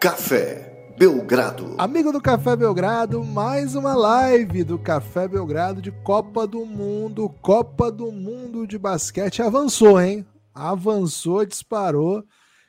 [0.00, 1.74] Café Belgrado.
[1.76, 7.28] Amigo do Café Belgrado, mais uma live do Café Belgrado de Copa do Mundo.
[7.42, 10.26] Copa do Mundo de basquete avançou, hein?
[10.54, 12.24] Avançou, disparou.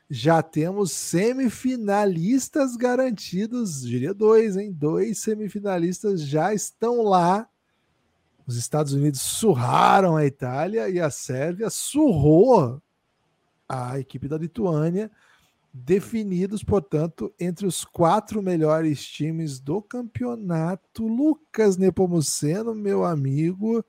[0.10, 4.70] Já temos semifinalistas garantidos, diria dois, hein?
[4.70, 7.48] Dois semifinalistas já estão lá.
[8.46, 12.82] Os Estados Unidos surraram a Itália e a Sérvia surrou
[13.70, 15.10] a equipe da Lituânia
[15.74, 21.08] definidos, portanto, entre os quatro melhores times do campeonato.
[21.08, 23.84] Lucas Nepomuceno, meu amigo.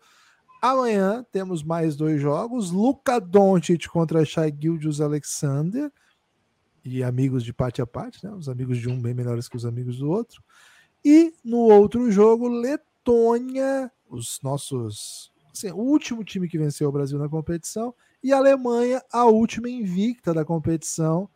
[0.61, 5.91] Amanhã temos mais dois jogos: Luca Doncic contra Shai Gildius Alexander.
[6.85, 8.33] E amigos de parte a parte, né?
[8.33, 10.43] Os amigos de um bem melhores que os amigos do outro.
[11.05, 15.33] E no outro jogo, Letônia, os nossos.
[15.53, 17.95] Assim, o último time que venceu o Brasil na competição.
[18.23, 21.29] E Alemanha, a última invicta da competição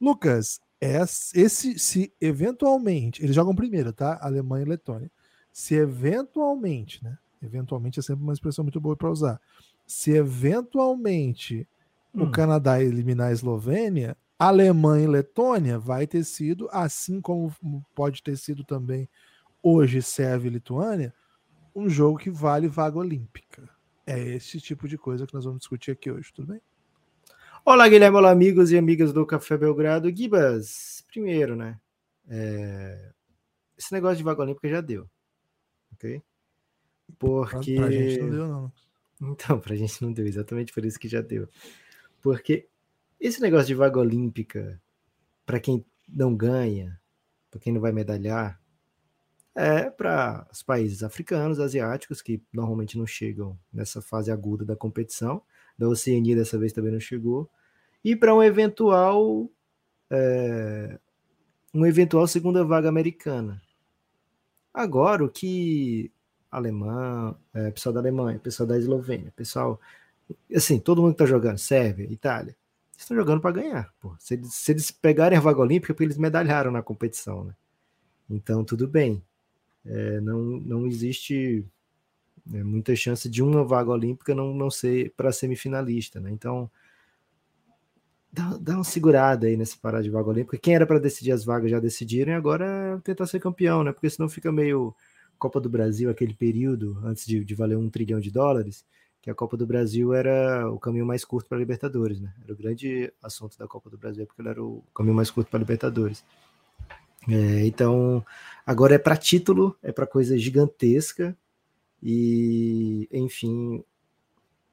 [0.00, 4.18] Lucas, esse, se eventualmente, eles jogam primeiro, tá?
[4.22, 5.10] Alemanha e Letônia.
[5.52, 7.18] Se eventualmente, né?
[7.42, 9.40] Eventualmente é sempre uma expressão muito boa para usar.
[9.86, 11.68] Se eventualmente
[12.14, 12.24] hum.
[12.24, 17.52] o Canadá eliminar a Eslovênia, Alemanha e Letônia vai ter sido, assim como
[17.94, 19.08] pode ter sido também
[19.62, 21.14] hoje Sérvia e Lituânia,
[21.74, 23.68] um jogo que vale vaga olímpica.
[24.06, 26.60] É esse tipo de coisa que nós vamos discutir aqui hoje, tudo bem?
[27.62, 30.10] Olá, Guilherme, olá, amigos e amigas do Café Belgrado.
[30.14, 31.78] Gibas, primeiro, né?
[32.26, 33.12] É...
[33.76, 35.08] Esse negócio de vaga olímpica já deu,
[35.92, 36.22] ok?
[37.18, 37.74] Porque.
[37.74, 38.72] Pra, pra gente não deu, não.
[39.20, 41.46] Então, pra gente não deu, exatamente por isso que já deu.
[42.22, 42.66] Porque
[43.20, 44.80] esse negócio de vaga olímpica,
[45.44, 46.98] para quem não ganha,
[47.50, 48.58] para quem não vai medalhar,
[49.54, 55.42] é para os países africanos, asiáticos, que normalmente não chegam nessa fase aguda da competição
[55.80, 57.48] da Oceania dessa vez também não chegou,
[58.04, 59.50] e para um eventual
[60.10, 60.98] é,
[61.72, 63.62] uma eventual segunda vaga americana.
[64.74, 66.12] Agora, o que
[66.50, 69.80] alemão, é, pessoal da Alemanha, pessoal da Eslovênia, pessoal,
[70.54, 72.54] assim, todo mundo que está jogando, Sérvia, Itália,
[72.96, 73.94] estão jogando para ganhar.
[74.00, 74.14] Pô.
[74.18, 77.54] Se, eles, se eles pegarem a vaga olímpica, porque eles medalharam na competição, né?
[78.28, 79.22] Então, tudo bem.
[79.84, 81.64] É, não, não existe
[82.52, 86.30] é, muita chance de uma vaga olímpica não, não ser para semifinalista, né?
[86.30, 86.70] Então,
[88.32, 90.58] dá, dá uma segurada aí nessa parada de vaga olímpica.
[90.58, 93.92] Quem era para decidir as vagas já decidiram e agora é tentar ser campeão, né?
[93.92, 94.94] Porque senão fica meio
[95.38, 98.84] Copa do Brasil, aquele período antes de, de valer um trilhão de dólares,
[99.22, 102.32] que a Copa do Brasil era o caminho mais curto para a Libertadores, né?
[102.42, 105.48] Era o grande assunto da Copa do Brasil, porque ele era o caminho mais curto
[105.48, 106.24] para a Libertadores.
[107.28, 108.24] É, então,
[108.64, 111.36] agora é para título, é para coisa gigantesca,
[112.02, 113.84] e, enfim,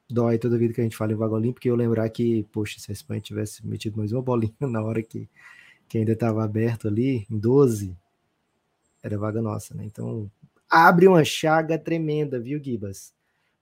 [0.08, 1.68] dói toda vida que a gente fala em vaga olímpica.
[1.68, 5.02] E eu lembrar que, poxa, se a Espanha tivesse metido mais uma bolinha na hora
[5.02, 5.28] que,
[5.88, 7.96] que ainda estava aberto ali, em 12,
[9.02, 9.84] era vaga nossa, né?
[9.84, 10.30] Então,
[10.68, 13.12] abre uma chaga tremenda, viu, Gibas?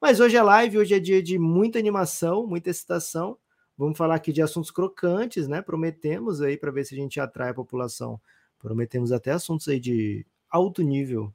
[0.01, 3.37] Mas hoje é live, hoje é dia de muita animação, muita excitação.
[3.77, 5.61] Vamos falar aqui de assuntos crocantes, né?
[5.61, 8.21] Prometemos aí para ver se a gente atrai a população.
[8.59, 11.33] Prometemos até assuntos aí de alto nível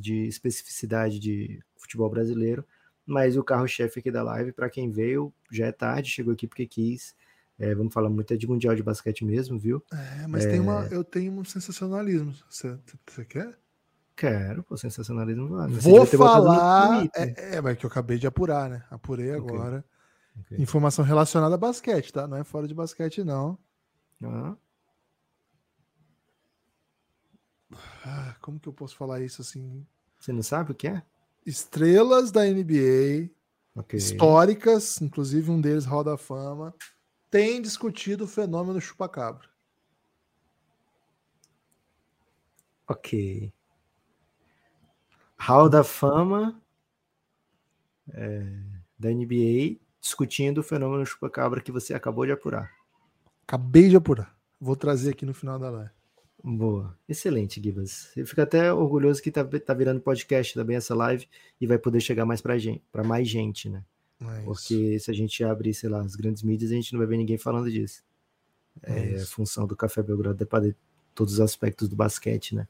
[0.00, 2.64] de especificidade de futebol brasileiro,
[3.04, 6.66] mas o carro-chefe aqui da live, para quem veio, já é tarde, chegou aqui porque
[6.66, 7.14] quis.
[7.58, 9.82] É, vamos falar muito é de mundial de basquete mesmo, viu?
[9.92, 10.50] É, mas é...
[10.50, 12.34] Tem uma, eu tenho um sensacionalismo.
[12.50, 13.56] Você, você quer?
[14.14, 15.48] Quero, pô, sensacionalismo.
[15.68, 17.06] Vou falar.
[17.14, 18.82] É, é, mas que eu acabei de apurar, né?
[18.90, 19.84] Apurei agora.
[20.40, 20.58] Okay.
[20.60, 22.26] Informação relacionada a basquete, tá?
[22.26, 23.58] Não é fora de basquete, não.
[24.22, 24.54] Ah.
[28.04, 29.86] Ah, como que eu posso falar isso assim?
[30.18, 31.02] Você não sabe o que é?
[31.44, 33.30] Estrelas da NBA,
[33.74, 33.98] okay.
[33.98, 36.74] históricas, inclusive um deles, Hall da Fama,
[37.30, 39.48] tem discutido o fenômeno chupacabra.
[42.88, 43.52] Ok.
[45.36, 46.60] Hall da Fama
[48.12, 48.42] é,
[48.98, 52.70] da NBA discutindo o fenômeno chupacabra que você acabou de apurar.
[53.42, 54.36] Acabei de apurar.
[54.60, 55.95] Vou trazer aqui no final da live.
[56.42, 58.10] Boa, excelente, Gibas.
[58.16, 61.26] Eu fico até orgulhoso que tá, tá virando podcast também essa live
[61.60, 63.84] e vai poder chegar mais para gente, para mais gente, né?
[64.20, 67.06] É Porque se a gente abrir, sei lá, as grandes mídias, a gente não vai
[67.06, 68.02] ver ninguém falando disso.
[68.82, 70.76] É, é função do Café Belgrado depender
[71.14, 72.68] todos os aspectos do basquete, né?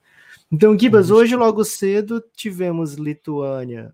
[0.50, 3.92] Então, Gibas, hoje logo cedo tivemos Lituânia,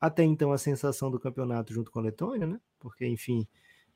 [0.00, 2.60] até então a sensação do campeonato junto com a Letônia, né?
[2.80, 3.46] Porque, enfim,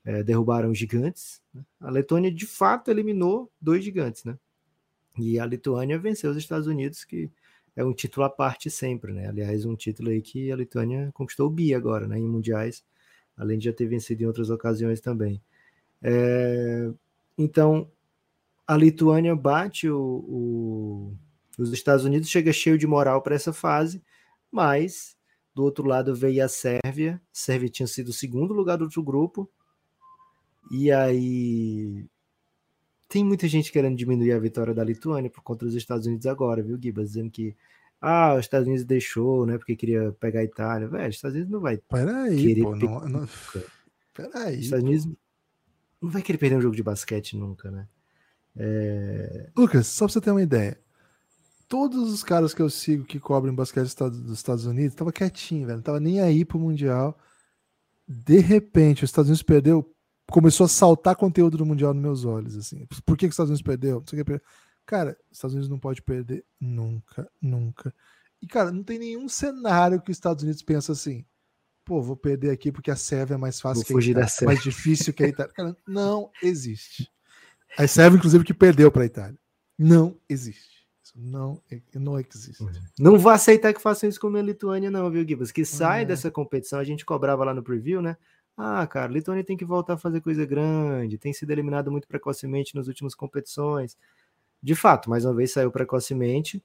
[0.04, 1.42] é, derrubaram gigantes.
[1.52, 1.64] Né?
[1.80, 4.38] A Letônia de fato eliminou dois gigantes, né?
[5.18, 7.30] E a Lituânia venceu os Estados Unidos, que
[7.74, 9.28] é um título à parte sempre, né?
[9.28, 12.18] Aliás, um título aí que a Lituânia conquistou o bi agora, né?
[12.18, 12.84] Em mundiais,
[13.36, 15.40] além de já ter vencido em outras ocasiões também.
[16.02, 16.90] É...
[17.36, 17.90] Então,
[18.66, 21.16] a Lituânia bate o, o,
[21.58, 24.02] os Estados Unidos, chega cheio de moral para essa fase,
[24.50, 25.16] mas
[25.54, 27.20] do outro lado veio a Sérvia.
[27.24, 29.50] A Sérvia tinha sido o segundo lugar do outro grupo.
[30.70, 32.04] E aí
[33.08, 36.62] tem muita gente querendo diminuir a vitória da Lituânia por conta dos Estados Unidos agora,
[36.62, 37.08] viu, Gibas?
[37.08, 37.56] Dizendo que
[38.00, 39.58] ah, os Estados Unidos deixou, né?
[39.58, 40.88] Porque queria pegar a Itália.
[40.88, 41.78] Velho, os Estados Unidos não vai.
[41.78, 43.28] Peraí, pô, não, não...
[44.12, 44.58] Peraí.
[44.58, 45.08] Os Estados Unidos
[46.00, 47.88] não vai querer perder um jogo de basquete nunca, né?
[48.56, 49.50] É...
[49.56, 50.78] Lucas, só pra você ter uma ideia
[51.68, 55.76] todos os caras que eu sigo que cobrem basquete dos Estados Unidos tava quietinho, velho.
[55.76, 57.18] Não tava nem aí pro Mundial.
[58.06, 59.94] De repente, os Estados Unidos perdeu,
[60.30, 62.86] começou a saltar conteúdo do Mundial nos meus olhos, assim.
[63.04, 64.04] Por que, que os Estados Unidos perdeu?
[64.84, 67.94] Cara, os Estados Unidos não pode perder nunca, nunca.
[68.40, 71.24] E, cara, não tem nenhum cenário que os Estados Unidos pensa assim,
[71.84, 74.44] pô, vou perder aqui porque a Sérvia é mais fácil vou que a Itália, é
[74.44, 75.52] mais difícil que a Itália.
[75.52, 77.10] Cara, não existe.
[77.76, 79.38] A Sérvia, inclusive, que perdeu para a Itália.
[79.78, 80.76] Não existe.
[81.14, 81.62] Não,
[81.94, 82.62] não existe.
[82.62, 82.70] Uhum.
[82.98, 85.50] Não vou aceitar que façam isso com a Lituânia, não, viu, Gibas?
[85.50, 86.04] Que sai é.
[86.04, 88.18] dessa competição, a gente cobrava lá no preview, né?
[88.56, 92.08] Ah, cara, a Lituânia tem que voltar a fazer coisa grande, tem sido eliminado muito
[92.08, 93.98] precocemente nas últimas competições.
[94.62, 96.62] De fato, mais uma vez saiu precocemente,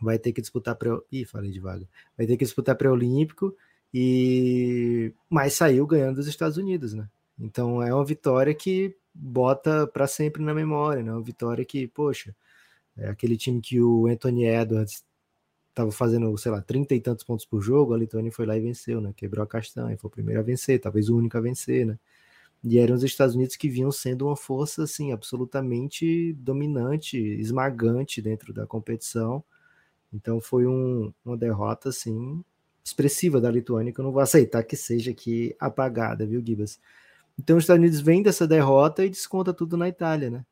[0.00, 0.90] vai ter que disputar pré.
[1.10, 1.88] Ih, falei de vaga.
[2.16, 3.56] Vai ter que disputar pré-olímpico
[3.94, 7.08] e mas saiu ganhando dos Estados Unidos, né?
[7.38, 11.12] Então é uma vitória que bota para sempre na memória, né?
[11.12, 12.34] Uma vitória que, poxa,
[12.96, 15.04] é aquele time que o Anthony Edwards
[15.76, 18.60] estava fazendo, sei lá, trinta e tantos pontos por jogo, a Lituânia foi lá e
[18.60, 19.12] venceu, né?
[19.14, 21.98] Quebrou a castanha, foi o primeiro a vencer, talvez o único a vencer, né?
[22.64, 28.54] E eram os Estados Unidos que vinham sendo uma força, assim, absolutamente dominante, esmagante dentro
[28.54, 29.44] da competição.
[30.12, 32.42] Então foi um, uma derrota, assim,
[32.82, 36.80] expressiva da Lituânia, que eu não vou aceitar que seja aqui apagada, viu, Gibas?
[37.38, 40.46] Então os Estados Unidos vêm dessa derrota e desconta tudo na Itália, né?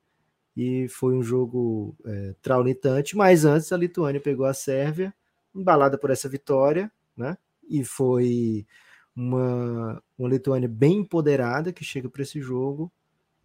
[0.56, 2.35] E foi um jogo é,
[3.15, 5.12] mas antes a Lituânia pegou a Sérvia,
[5.55, 7.37] embalada por essa vitória, né?
[7.69, 8.67] E foi
[9.15, 12.91] uma, uma Lituânia bem empoderada que chega para esse jogo,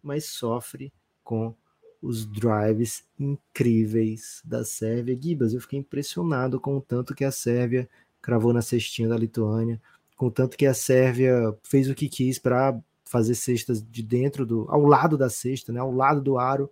[0.02, 0.92] mas sofre
[1.22, 1.54] com
[2.02, 5.18] os drives incríveis da Sérvia.
[5.20, 7.88] Gibas, eu fiquei impressionado com o tanto que a Sérvia
[8.22, 9.80] cravou na cestinha da Lituânia,
[10.16, 14.46] com o tanto que a Sérvia fez o que quis para fazer cestas de dentro
[14.46, 16.70] do, ao lado da cesta, né, ao lado do aro,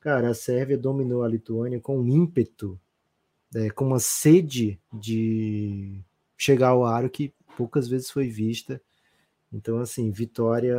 [0.00, 2.80] Cara, a Sérvia dominou a Lituânia com um ímpeto,
[3.54, 6.00] é, com uma sede de
[6.38, 8.80] chegar ao aro que poucas vezes foi vista.
[9.52, 10.78] Então, assim, vitória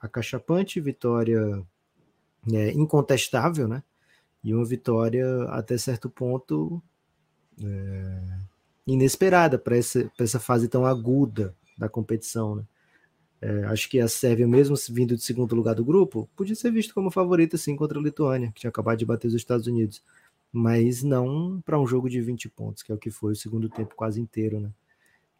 [0.00, 1.62] acachapante, vitória
[2.50, 3.82] é, incontestável, né?
[4.42, 6.82] E uma vitória até certo ponto
[7.62, 8.38] é,
[8.86, 12.64] inesperada para essa, essa fase tão aguda da competição, né?
[13.42, 16.94] É, acho que a Sérvia, mesmo vindo de segundo lugar do grupo, podia ser visto
[16.94, 20.00] como favorita sim contra a Lituânia, que tinha acabado de bater os Estados Unidos.
[20.52, 23.68] Mas não para um jogo de 20 pontos, que é o que foi o segundo
[23.68, 24.70] tempo quase inteiro, né?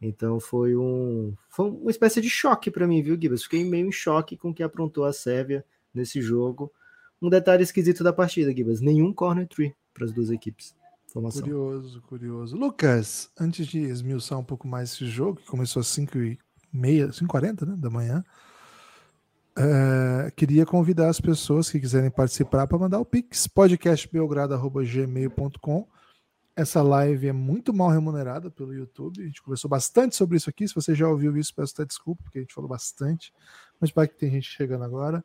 [0.00, 3.44] Então foi um foi uma espécie de choque para mim, viu, Gibas?
[3.44, 5.64] Fiquei meio em choque com o que aprontou a Sérvia
[5.94, 6.72] nesse jogo.
[7.20, 10.74] Um detalhe esquisito da partida, Gibas: nenhum corner tree para as duas equipes.
[11.06, 11.42] Formação.
[11.42, 12.56] Curioso, curioso.
[12.56, 16.38] Lucas, antes de esmiuçar um pouco mais esse jogo, que começou às 5 e
[16.72, 18.24] meia, 5h40 né, da manhã.
[19.56, 25.86] É, queria convidar as pessoas que quiserem participar para mandar o Pix, podcastbelgrado.gmail.com.
[26.54, 29.22] Essa live é muito mal remunerada pelo YouTube.
[29.22, 30.68] A gente conversou bastante sobre isso aqui.
[30.68, 33.32] Se você já ouviu isso, peço até desculpa, porque a gente falou bastante.
[33.80, 35.24] Mas para que tem gente chegando agora,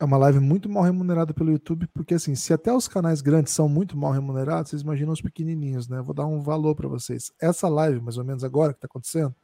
[0.00, 3.52] é uma live muito mal remunerada pelo YouTube, porque assim, se até os canais grandes
[3.52, 6.00] são muito mal remunerados, vocês imaginam os pequenininhos, né?
[6.00, 7.30] vou dar um valor para vocês.
[7.38, 9.36] Essa live, mais ou menos agora que está acontecendo,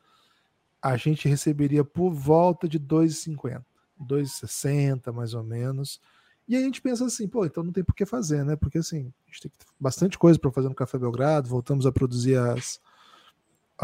[0.86, 3.64] a gente receberia por volta de 2,50,
[4.00, 6.00] 2,60 mais ou menos.
[6.48, 8.54] E a gente pensa assim, pô, então não tem por que fazer, né?
[8.54, 12.38] Porque assim, a gente tem bastante coisa para fazer no Café Belgrado, voltamos a produzir
[12.38, 12.80] as,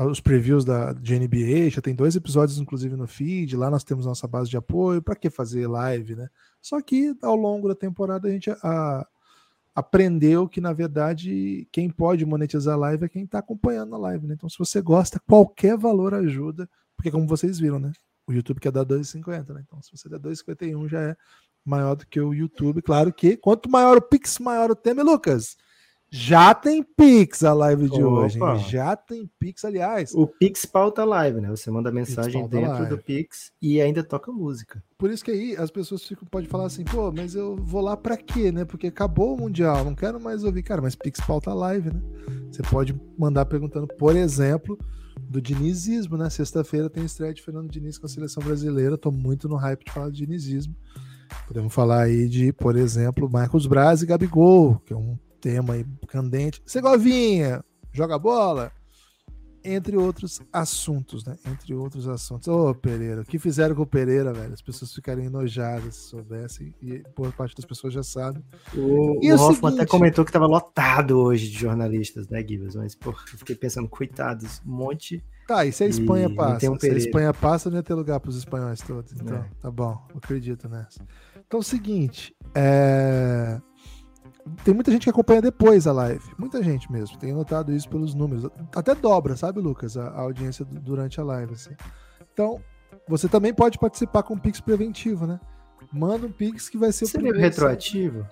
[0.06, 4.06] os previews da, de NBA, já tem dois episódios inclusive no feed, lá nós temos
[4.06, 6.28] nossa base de apoio, para que fazer live, né?
[6.60, 9.06] Só que ao longo da temporada a gente a,
[9.74, 14.26] aprendeu que na verdade quem pode monetizar a live é quem está acompanhando a live,
[14.26, 14.34] né?
[14.34, 16.68] Então se você gosta, qualquer valor ajuda.
[17.02, 17.90] Porque como vocês viram, né?
[18.28, 19.64] O YouTube quer dar 2,50, né?
[19.66, 21.16] Então, se você der 2,51 já é
[21.64, 22.80] maior do que o YouTube.
[22.80, 25.56] Claro que quanto maior o Pix, maior o tema, Lucas.
[26.08, 28.24] Já tem Pix a live de Opa.
[28.24, 28.38] hoje.
[28.38, 28.58] Hein?
[28.68, 30.14] Já tem Pix, aliás.
[30.14, 31.50] O Pix pauta live, né?
[31.50, 34.80] Você manda mensagem dentro do Pix e ainda toca música.
[34.96, 37.96] Por isso que aí as pessoas ficam, podem falar assim, pô, mas eu vou lá
[37.96, 38.64] para quê, né?
[38.64, 40.62] Porque acabou o Mundial, não quero mais ouvir.
[40.62, 42.00] Cara, mas Pix pauta live, né?
[42.48, 44.78] Você pode mandar perguntando, por exemplo,
[45.20, 46.28] do dinizismo, né?
[46.30, 48.98] Sexta-feira tem estreia de Fernando Diniz com a seleção brasileira.
[48.98, 50.74] Tô muito no hype de falar de dinizismo.
[51.46, 55.86] Podemos falar aí de, por exemplo, Marcos Braz e Gabigol, que é um tema aí
[56.06, 56.62] candente.
[56.66, 58.72] Segovinha, joga bola?
[59.64, 61.36] Entre outros assuntos, né?
[61.46, 62.48] Entre outros assuntos.
[62.48, 64.52] Ô, oh, Pereira, o que fizeram com o Pereira, velho?
[64.52, 68.42] As pessoas ficariam enojadas se soubessem, e boa parte das pessoas já sabe.
[68.74, 69.74] O, e o, o Hoffman seguinte...
[69.74, 72.74] até comentou que estava lotado hoje de jornalistas, né, Gibbs?
[72.74, 75.22] Mas, pô, eu fiquei pensando, coitados, um monte.
[75.46, 76.70] Tá, e se a Espanha e passa?
[76.70, 79.12] Um se a Espanha passa, não ia ter lugar para os espanhóis todos.
[79.12, 79.50] Então, é.
[79.60, 81.06] tá bom, acredito nessa.
[81.46, 83.60] Então, é o seguinte, é
[84.64, 86.24] tem muita gente que acompanha depois a live.
[86.38, 87.16] Muita gente mesmo.
[87.18, 88.48] Tenho notado isso pelos números.
[88.74, 91.52] Até dobra, sabe, Lucas, a, a audiência durante a live.
[91.54, 91.74] Assim.
[92.32, 92.60] Então,
[93.08, 95.40] você também pode participar com um Pix preventivo, né?
[95.92, 97.40] Manda um Pix que vai ser Seria o primeiro.
[97.40, 98.26] retroativo?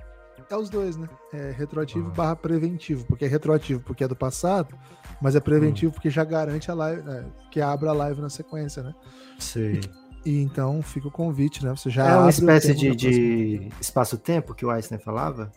[0.48, 1.08] É os dois, né?
[1.32, 2.14] É retroativo ah.
[2.14, 3.04] barra preventivo.
[3.06, 4.76] Porque é retroativo porque é do passado,
[5.22, 5.94] mas é preventivo hum.
[5.94, 7.24] porque já garante a live, né?
[7.52, 8.92] que abra a live na sequência, né?
[9.38, 9.80] Sim.
[10.24, 11.70] E, e então fica o convite, né?
[11.70, 15.52] Você já é uma espécie de, de espaço-tempo que o Eisner falava?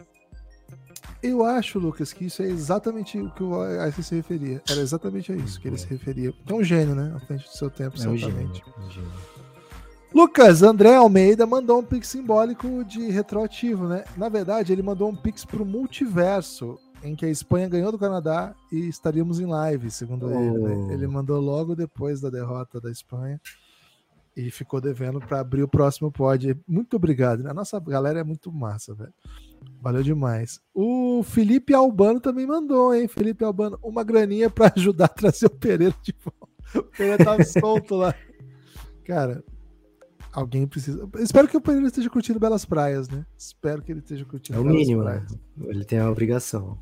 [1.24, 4.62] Eu acho, Lucas, que isso é exatamente o que o Einstein se referia.
[4.70, 6.34] Era exatamente a isso que ele se referia.
[6.46, 7.14] É um gênio, né?
[7.16, 8.58] À frente do seu tempo, é um certamente.
[8.60, 9.12] Gênio, é um gênio.
[10.14, 14.04] Lucas, André Almeida mandou um pix simbólico de retroativo, né?
[14.18, 18.54] Na verdade, ele mandou um pix pro multiverso, em que a Espanha ganhou do Canadá
[18.72, 20.30] e estaríamos em live, segundo oh.
[20.30, 20.60] ele.
[20.60, 20.76] Né?
[20.76, 20.92] Oh.
[20.92, 23.40] Ele mandou logo depois da derrota da Espanha
[24.36, 26.56] e ficou devendo para abrir o próximo pod.
[26.68, 27.42] Muito obrigado.
[27.42, 27.50] Né?
[27.50, 29.14] A nossa galera é muito massa, velho.
[29.84, 30.62] Valeu demais.
[30.74, 33.06] O Felipe Albano também mandou, hein?
[33.08, 36.54] Felipe Albano, uma graninha para ajudar a trazer o Pereira de volta.
[36.80, 38.16] O Pereira tava solto lá.
[39.04, 39.44] Cara,
[40.32, 41.06] alguém precisa.
[41.18, 43.26] Espero que o Pereira esteja curtindo Belas Praias, né?
[43.38, 45.26] Espero que ele esteja curtindo É o mínimo, né?
[45.66, 46.78] Ele tem a obrigação.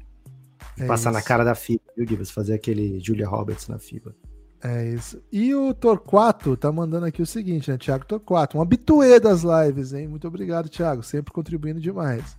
[0.77, 1.19] É Passar isso.
[1.19, 2.29] na cara da FIBA, viu, Gibas?
[2.29, 4.15] Fazer aquele Julia Roberts na FIBA.
[4.63, 5.19] É isso.
[5.31, 7.79] E o Torquato tá mandando aqui o seguinte, né?
[7.79, 10.07] Thiago Torquato, um habituê das lives, hein?
[10.07, 11.01] Muito obrigado, Thiago.
[11.01, 12.37] Sempre contribuindo demais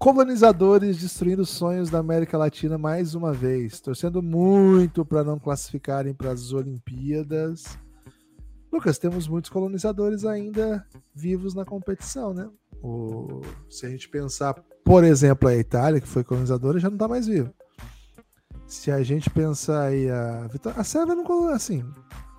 [0.00, 6.30] colonizadores destruindo sonhos da América Latina mais uma vez, torcendo muito para não classificarem para
[6.30, 7.78] as Olimpíadas.
[8.72, 12.48] Lucas, temos muitos colonizadores ainda vivos na competição, né?
[12.82, 17.06] O, se a gente pensar, por exemplo, a Itália, que foi colonizadora, já não está
[17.06, 17.52] mais viva.
[18.66, 21.84] Se a gente pensar aí a a Sérvia não assim.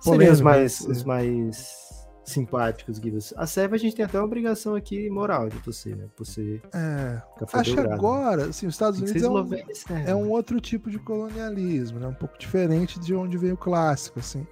[0.00, 1.91] Seria os mais, os mais
[2.24, 3.34] simpáticos, Guidas.
[3.36, 6.06] A Sérvia a gente tem até uma obrigação aqui moral de torcer, né?
[6.24, 7.20] Ser é,
[7.52, 11.98] acho que agora, assim, os Estados Unidos é um, é um, outro tipo de colonialismo,
[11.98, 12.06] né?
[12.06, 14.46] Um pouco diferente de onde veio o clássico, assim.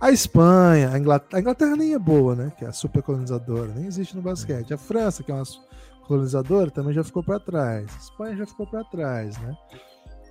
[0.00, 2.52] A Espanha, a Inglaterra, a Inglaterra nem é boa, né?
[2.58, 4.74] Que é a super colonizadora, nem existe no basquete.
[4.74, 5.44] A França, que é uma
[6.06, 7.86] colonizadora, também já ficou para trás.
[7.90, 9.56] A Espanha já ficou para trás, né?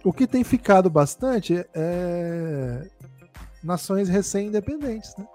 [0.03, 2.87] O que tem ficado bastante é
[3.63, 5.25] nações recém-independentes, né?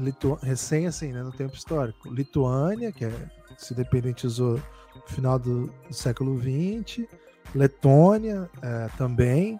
[0.00, 0.38] Litu...
[0.42, 2.12] recém assim, né, no tempo histórico.
[2.12, 3.12] Lituânia, que é,
[3.56, 4.60] se dependentizou
[4.94, 7.06] no final do, do século XX,
[7.54, 9.58] Letônia é, também,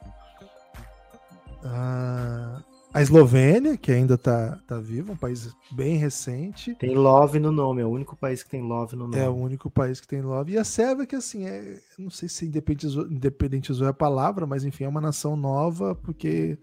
[1.65, 6.75] ah, a Eslovênia, que ainda está tá viva, um país bem recente.
[6.75, 9.19] Tem Love no nome, é o único país que tem Love no nome.
[9.19, 10.53] É o único país que tem Love.
[10.53, 14.65] E a Sérvia, que assim, é, não sei se independentizou, independentizou é a palavra, mas
[14.65, 16.59] enfim, é uma nação nova, porque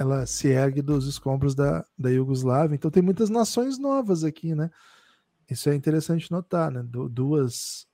[0.00, 2.74] ela se ergue dos escombros da, da Iugoslávia.
[2.74, 4.70] Então tem muitas nações novas aqui, né?
[5.48, 6.82] Isso é interessante notar, né?
[6.82, 7.86] duas,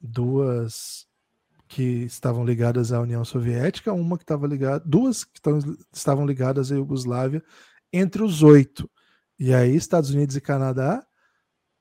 [0.00, 1.06] duas
[1.68, 5.40] que estavam ligadas à União Soviética, uma que estava ligada, duas que
[5.92, 7.44] estavam ligadas à Iugoslávia
[7.92, 8.90] entre os oito.
[9.38, 11.06] E aí Estados Unidos e Canadá,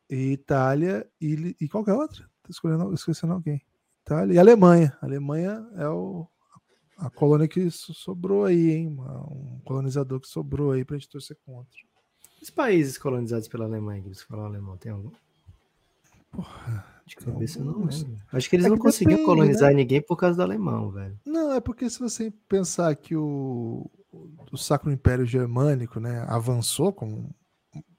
[0.07, 2.29] e Itália e, e qualquer outra.
[2.47, 3.65] Estou esquecendo alguém.
[4.03, 4.95] Itália e Alemanha.
[5.01, 6.27] A Alemanha é o,
[6.97, 8.87] a colônia que sobrou aí, hein?
[8.89, 11.79] Um colonizador que sobrou aí pra gente torcer contra.
[12.41, 15.11] Os países colonizados pela Alemanha, que eles falam alemão, tem algum?
[16.31, 16.95] Porra.
[17.05, 18.19] De cabeça não lembro.
[18.31, 19.75] Acho que eles é não conseguiam depende, colonizar né?
[19.75, 21.19] ninguém por causa do alemão, velho.
[21.23, 23.89] Não, é porque se você pensar que o,
[24.51, 27.29] o Sacro Império Germânico, né, avançou como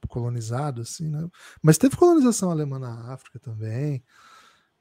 [0.08, 1.28] colonizado, assim, né?
[1.62, 4.02] Mas teve colonização alemã na África também.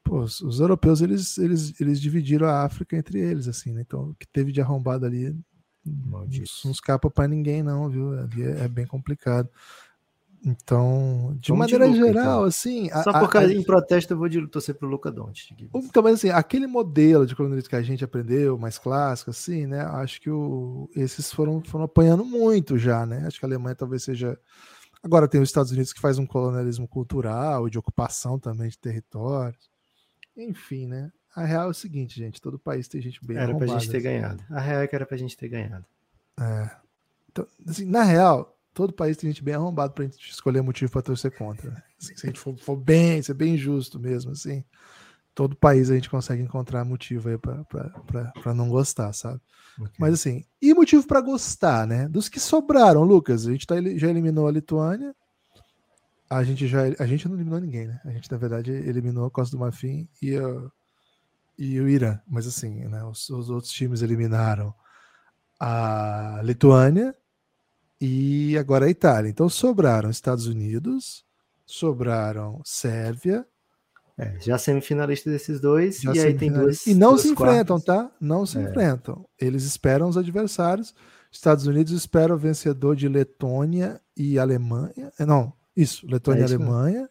[0.06, 3.82] Pô, os, europeus eles, eles, eles dividiram a África entre eles, assim, né?
[3.84, 5.36] Então, o que teve de arrombado ali
[5.84, 6.24] não,
[6.64, 8.16] não escapa para ninguém, não, viu?
[8.16, 9.50] Ali é, é bem complicado.
[10.44, 12.44] Então, de Vamos maneira de Luca, geral, então.
[12.44, 12.88] assim.
[13.02, 15.68] Só a, por causa em protesto eu vou de, torcer pro Luca Doncic.
[15.74, 19.80] Então, mas assim, aquele modelo de colonialismo que a gente aprendeu, mais clássico, assim, né?
[19.80, 23.24] Acho que o, esses foram, foram apanhando muito já, né?
[23.26, 24.38] Acho que a Alemanha talvez seja.
[25.02, 29.75] Agora tem os Estados Unidos que faz um colonialismo cultural, de ocupação também de territórios.
[30.36, 31.10] Enfim, né?
[31.34, 33.36] A real é o seguinte, gente: todo país tem gente bem.
[33.36, 34.04] Era pra gente ter assim.
[34.04, 34.44] ganhado.
[34.50, 35.84] A real é que era pra gente ter ganhado.
[36.40, 36.70] É.
[37.30, 41.02] Então, assim, na real, todo país tem gente bem arrombado pra gente escolher motivo para
[41.02, 41.82] torcer contra.
[42.00, 44.64] Assim, se a gente for, for, bem, ser bem justo mesmo, assim,
[45.34, 49.40] todo país a gente consegue encontrar motivo aí para não gostar, sabe?
[49.78, 49.92] Okay.
[49.98, 52.08] Mas assim, e motivo para gostar, né?
[52.08, 55.14] Dos que sobraram, Lucas, a gente tá, já eliminou a Lituânia,
[56.28, 58.00] a gente já a gente não eliminou ninguém, né?
[58.04, 60.70] A gente na verdade eliminou a Costa do Marfim e, a,
[61.58, 63.04] e o Irã, mas assim, né?
[63.04, 64.74] Os, os outros times eliminaram
[65.58, 67.14] a Lituânia
[68.00, 69.28] e agora a Itália.
[69.28, 71.24] Então sobraram Estados Unidos,
[71.64, 73.46] sobraram Sérvia.
[74.18, 76.86] É, já semifinalista desses dois, já e aí tem duas.
[76.86, 78.10] E não duas se enfrentam, tá?
[78.18, 78.62] Não se é.
[78.62, 79.28] enfrentam.
[79.38, 80.94] Eles esperam os adversários.
[81.30, 85.12] Estados Unidos espera o vencedor de Letônia e Alemanha.
[85.18, 87.10] É, não, isso, Letônia é isso e Alemanha.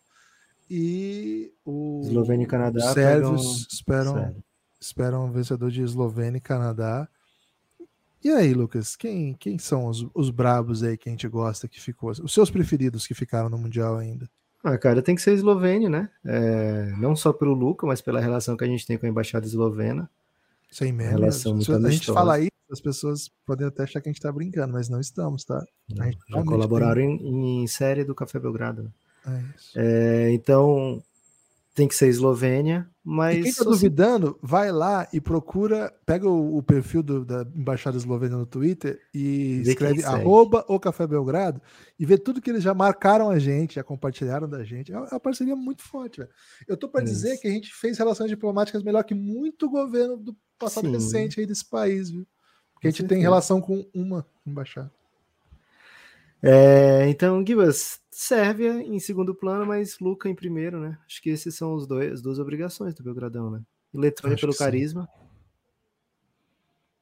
[0.69, 2.85] E o Eslovênia e Canadá.
[2.85, 4.35] Os sérvios esperam,
[4.79, 7.07] esperam o vencedor de Eslovênia e Canadá.
[8.23, 11.79] E aí, Lucas, quem, quem são os, os brabos aí que a gente gosta que
[11.79, 12.09] ficou?
[12.09, 14.27] Os seus preferidos que ficaram no Mundial ainda?
[14.63, 16.09] Ah, cara, tem que ser eslovênio, né?
[16.25, 19.45] É, não só pelo Luca, mas pela relação que a gente tem com a embaixada
[19.45, 20.09] eslovena.
[20.71, 21.13] Sem menos.
[21.13, 24.31] Relação muito a gente fala isso, as pessoas podem até achar que a gente tá
[24.31, 25.65] brincando, mas não estamos, tá?
[25.89, 27.15] Não, já colaboraram tem...
[27.21, 28.83] em, em, série do Café Belgrado.
[28.83, 28.91] Né?
[29.75, 31.01] É, é, então,
[31.73, 33.37] tem que ser Eslovênia, mas.
[33.37, 37.97] E quem tá duvidando, vai lá e procura, pega o, o perfil do, da Embaixada
[37.97, 41.61] Eslovênia no Twitter e vê escreve arroba o Café Belgrado
[41.99, 44.91] e vê tudo que eles já marcaram a gente, já compartilharam da gente.
[44.91, 46.31] É uma parceria muito forte, velho.
[46.67, 50.35] Eu tô para dizer que a gente fez relações diplomáticas melhor que muito governo do
[50.57, 50.93] passado Sim.
[50.93, 52.25] recente aí desse país, viu?
[52.85, 54.91] Porque a gente tem relação com uma embaixada.
[56.41, 60.97] É, então, Gibas, Sérvia em segundo plano, mas Luca em primeiro, né?
[61.05, 63.63] Acho que esses são os dois, as duas obrigações do Belgradão, né?
[63.91, 65.09] E Letônia pelo carisma.
[65.11, 65.25] Sim.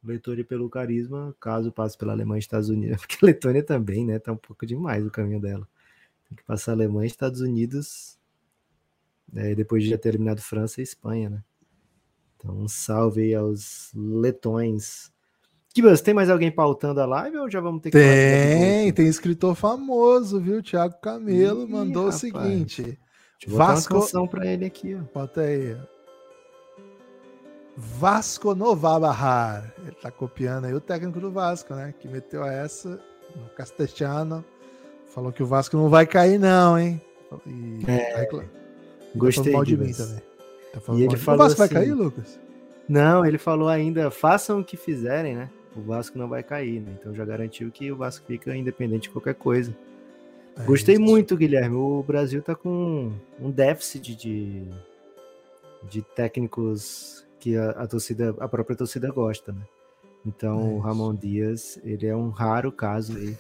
[0.06, 4.20] Letônia pelo carisma, caso passe pela Alemanha e Estados Unidos, porque Letônia também, né?
[4.20, 5.68] Tá um pouco demais o caminho dela.
[6.30, 8.18] Tem que passar Alemanha e Estados Unidos,
[9.32, 11.44] né, depois de já ter eliminado França e Espanha, né?
[12.38, 15.13] Então, um salve aí aos letões
[15.74, 19.56] Kibas, tem mais alguém pautando a live ou já vamos ter que Tem, tem escritor
[19.56, 20.62] famoso, viu?
[20.62, 22.18] Tiago Camelo Ih, mandou rapaz.
[22.18, 23.00] o seguinte:
[23.48, 24.06] Vasco.
[24.14, 25.00] Uma para ele aqui, ó.
[25.12, 25.76] Bota aí.
[27.76, 29.74] Vasco no Bahar.
[29.82, 31.92] Ele tá copiando aí o técnico do Vasco, né?
[32.00, 33.02] Que meteu essa
[33.36, 34.46] no Castellano.
[35.08, 37.02] Falou que o Vasco não vai cair, não, hein?
[37.48, 38.44] E é, tá
[39.16, 40.22] gostei mal de mim também.
[40.72, 42.40] Tá e ele falou o Vasco assim, vai cair, Lucas?
[42.88, 45.50] Não, ele falou ainda, façam o que fizerem, né?
[45.76, 46.96] O Vasco não vai cair, né?
[47.00, 49.76] Então já garantiu que o Vasco fica independente de qualquer coisa.
[50.58, 51.04] É Gostei isso.
[51.04, 51.76] muito, Guilherme.
[51.76, 54.64] O Brasil tá com um déficit de,
[55.90, 59.62] de técnicos que a, a torcida, a própria torcida gosta, né?
[60.26, 63.36] Então, é o Ramon Dias, ele é um raro caso aí.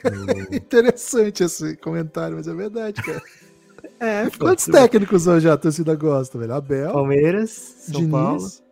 [0.50, 3.22] Interessante esse comentário, mas é verdade, cara.
[4.00, 6.54] É, Quantos técnicos hoje a torcida gosta, velho?
[6.54, 8.62] Abel, Palmeiras, São Diniz, Paulo, São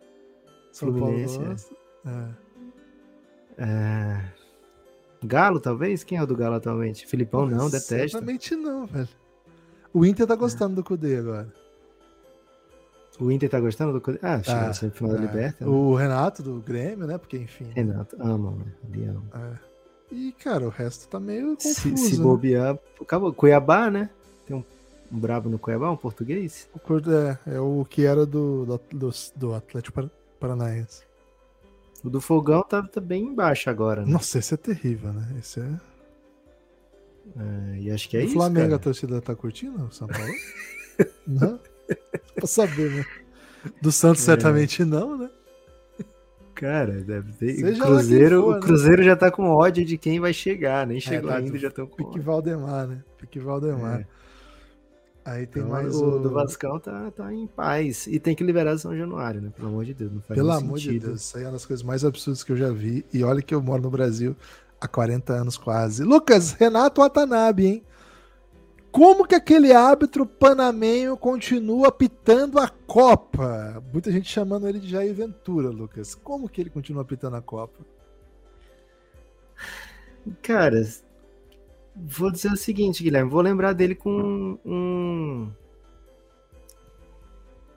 [0.91, 1.75] Fluminense, Paulo gosta.
[2.05, 2.42] É.
[3.57, 4.21] é.
[5.23, 6.03] Galo, talvez?
[6.03, 7.07] Quem é o do Galo atualmente?
[7.07, 8.19] Filipão, não, detesta.
[8.19, 9.07] Certamente não, velho.
[9.93, 10.75] O Inter tá gostando é.
[10.75, 11.53] do Cudê agora.
[13.19, 14.19] O Inter tá gostando do Cudê?
[14.21, 15.15] Ah, chegou ah, na final é.
[15.15, 15.65] da Liberta.
[15.65, 15.71] Né?
[15.71, 17.17] O Renato do Grêmio, né?
[17.17, 17.69] Porque, enfim.
[17.73, 18.65] Renato, ama, né?
[18.91, 19.23] Leão.
[19.33, 19.73] É.
[20.11, 21.97] E, cara, o resto tá meio confuso.
[21.97, 22.23] Se, se né?
[22.23, 22.77] bobear.
[22.99, 23.33] Acabou.
[23.33, 24.09] Cuiabá, né?
[24.45, 24.63] Tem um,
[25.11, 26.67] um brabo no Cuiabá, um português?
[26.73, 31.03] O, é, é o que era do, do, do Atlético Paranaense.
[32.03, 34.05] O do Fogão tá, tá bem embaixo agora.
[34.05, 34.11] Né?
[34.11, 35.25] Nossa, esse é terrível, né?
[35.39, 35.79] Esse é.
[37.39, 38.31] é e acho que é o isso.
[38.31, 38.75] O Flamengo cara.
[38.75, 40.33] a torcida tá curtindo, São Paulo?
[41.25, 41.59] não?
[42.35, 43.05] pra saber, né?
[43.81, 44.25] Do Santos, é.
[44.25, 45.29] certamente não, né?
[46.53, 47.55] Cara, deve ter.
[47.55, 48.59] Seja Cruzeiro, for, o né?
[48.59, 49.07] Cruzeiro né?
[49.07, 51.87] já tá com ódio de quem vai chegar, nem é, chegou tá ainda, já estão
[51.87, 51.95] com.
[51.95, 53.03] Pique Valdemar, né?
[53.17, 54.01] Pique Valdemar.
[54.01, 54.07] É.
[55.25, 58.07] Aí tem então, mais o, o do Vascão tá, tá em paz.
[58.07, 59.51] E tem que liberar São Januário, né?
[59.55, 61.01] Pelo amor de Deus, não faz Pelo amor sentido.
[61.01, 63.05] de Deus, isso aí é uma das coisas mais absurdas que eu já vi.
[63.13, 64.35] E olha que eu moro no Brasil
[64.79, 66.03] há 40 anos quase.
[66.03, 67.83] Lucas, Renato Watanabe, hein?
[68.91, 73.81] Como que aquele árbitro panamenho continua apitando a Copa?
[73.91, 76.13] Muita gente chamando ele de Jair Ventura, Lucas.
[76.13, 77.83] Como que ele continua apitando a Copa?
[80.43, 80.85] Cara,
[81.95, 85.51] Vou dizer o seguinte, Guilherme, vou lembrar dele com um.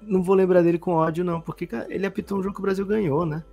[0.00, 2.86] Não vou lembrar dele com ódio, não, porque ele apitou um jogo que o Brasil
[2.86, 3.44] ganhou, né?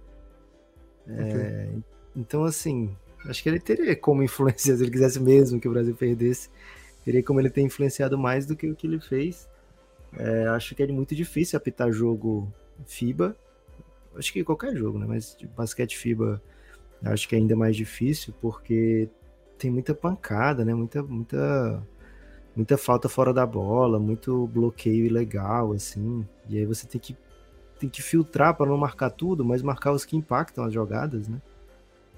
[1.08, 1.69] É,
[2.15, 2.95] então, assim,
[3.26, 6.49] acho que ele teria como influenciar, se ele quisesse mesmo que o Brasil perdesse,
[7.04, 9.49] teria como ele ter influenciado mais do que o que ele fez.
[10.15, 12.52] É, acho que é muito difícil apitar jogo
[12.86, 13.36] FIBA.
[14.15, 15.06] Acho que qualquer jogo, né?
[15.08, 16.41] Mas basquete FIBA
[17.04, 19.10] acho que é ainda mais difícil, porque
[19.63, 20.73] tem muita pancada, né?
[20.73, 21.88] Muita, muita,
[22.54, 26.28] muita falta fora da bola, muito bloqueio ilegal, assim.
[26.49, 27.15] E aí você tem que,
[27.80, 31.41] tem que filtrar para não marcar tudo, mas marcar os que impactam as jogadas, né?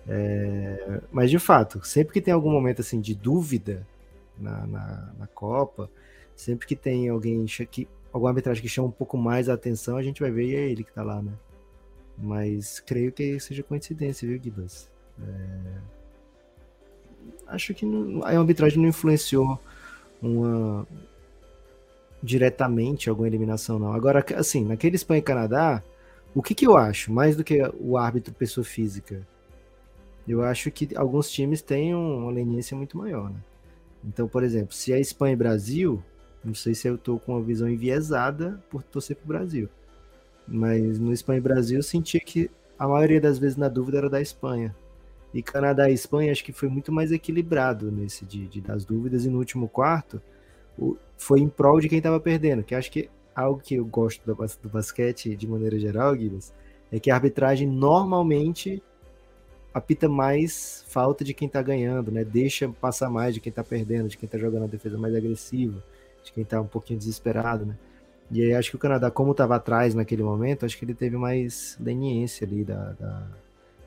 [0.07, 3.85] É, mas de fato, sempre que tem algum momento assim de dúvida
[4.39, 5.89] na, na, na Copa,
[6.35, 10.03] sempre que tem alguém que alguma arbitragem que chama um pouco mais a atenção, a
[10.03, 11.33] gente vai ver e é ele que tá lá, né?
[12.17, 14.89] Mas creio que seja coincidência, viu, Gibas?
[15.19, 15.95] É...
[17.47, 18.23] Acho que não...
[18.23, 19.59] a arbitragem não influenciou
[20.21, 20.87] uma
[22.21, 23.93] diretamente alguma eliminação, não.
[23.93, 25.83] Agora, assim, naquele Espanha e Canadá,
[26.33, 27.11] o que, que eu acho?
[27.11, 29.25] Mais do que o árbitro pessoa física,
[30.27, 33.39] eu acho que alguns times têm uma leniência muito maior, né?
[34.03, 36.03] Então, por exemplo, se é Espanha e Brasil,
[36.43, 39.69] não sei se eu tô com uma visão enviesada por torcer pro Brasil.
[40.47, 44.09] Mas no Espanha e Brasil eu senti que a maioria das vezes na dúvida era
[44.09, 44.75] da Espanha.
[45.35, 49.25] E Canadá e Espanha acho que foi muito mais equilibrado nesse de, de das dúvidas.
[49.25, 50.21] E no último quarto
[50.79, 52.63] o, foi em prol de quem estava perdendo.
[52.63, 56.39] Que acho que algo que eu gosto do, do basquete de maneira geral, Guilherme,
[56.91, 58.81] é que a arbitragem normalmente
[59.73, 62.23] apita mais falta de quem tá ganhando, né?
[62.23, 65.83] Deixa passar mais de quem tá perdendo, de quem tá jogando a defesa mais agressiva,
[66.23, 67.75] de quem tá um pouquinho desesperado, né?
[68.31, 71.17] E aí acho que o Canadá, como estava atrás naquele momento, acho que ele teve
[71.17, 73.27] mais leniência ali da, da,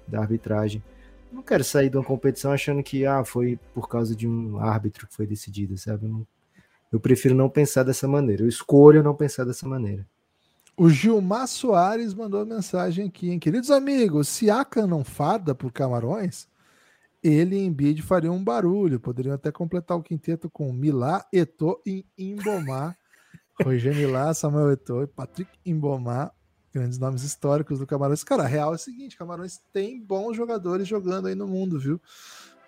[0.06, 0.82] da, arbitragem.
[1.30, 5.06] Não quero sair de uma competição achando que ah, foi por causa de um árbitro
[5.06, 6.06] que foi decidido, sabe?
[6.06, 6.26] Eu, não,
[6.92, 8.42] eu prefiro não pensar dessa maneira.
[8.42, 10.06] Eu escolho não pensar dessa maneira.
[10.76, 13.38] O Gilmar Soares mandou mensagem aqui, hein?
[13.38, 16.46] Queridos amigos, se Aka não farda por Camarões,
[17.22, 19.00] ele e Embiid fariam um barulho.
[19.00, 22.96] Poderiam até completar o quinteto com Milá, Eto e Imbomar.
[23.62, 26.32] Roger Milá, Samuel Eto'o e Patrick Imbomar,
[26.72, 28.24] grandes nomes históricos do Camarões.
[28.24, 32.00] Cara, a real é o seguinte, Camarões tem bons jogadores jogando aí no mundo, viu?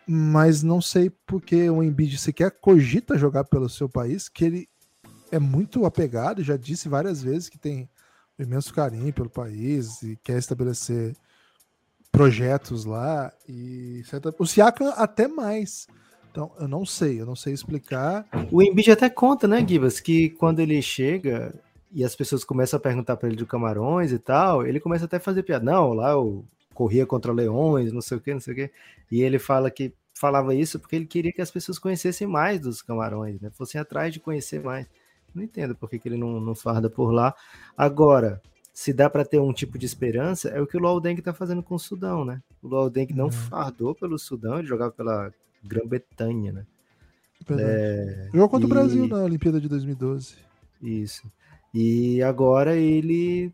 [0.06, 4.68] Mas não sei porque o Embiid sequer cogita jogar pelo seu país, que ele
[5.30, 7.88] é muito apegado, já disse várias vezes que tem
[8.38, 11.14] imenso carinho pelo país e quer estabelecer
[12.10, 14.02] projetos lá e
[14.38, 15.86] o Siakam até mais.
[16.30, 18.26] Então, eu não sei, eu não sei explicar.
[18.50, 21.52] O Embiid até conta, né, Gibas, que quando ele chega
[21.92, 25.16] e as pessoas começam a perguntar para ele de Camarões e tal, ele começa até
[25.16, 25.64] a fazer piada.
[25.64, 28.70] Não, lá eu corria contra leões, não sei o que, não sei o que.
[29.10, 32.82] E ele fala que falava isso porque ele queria que as pessoas conhecessem mais dos
[32.82, 33.50] Camarões, né?
[33.50, 34.86] Fossem atrás de conhecer mais.
[35.34, 37.34] Não entendo por que, que ele não, não farda por lá.
[37.76, 38.40] Agora,
[38.72, 41.32] se dá para ter um tipo de esperança, é o que o Luol Deng está
[41.32, 42.42] fazendo com o Sudão, né?
[42.62, 43.32] O Luol Deng não uhum.
[43.32, 46.66] fardou pelo Sudão, ele jogava pela Grã-Bretanha, né?
[47.58, 48.70] É, Jogou contra e...
[48.70, 50.34] o Brasil na Olimpíada de 2012.
[50.82, 51.30] Isso.
[51.72, 53.52] E agora ele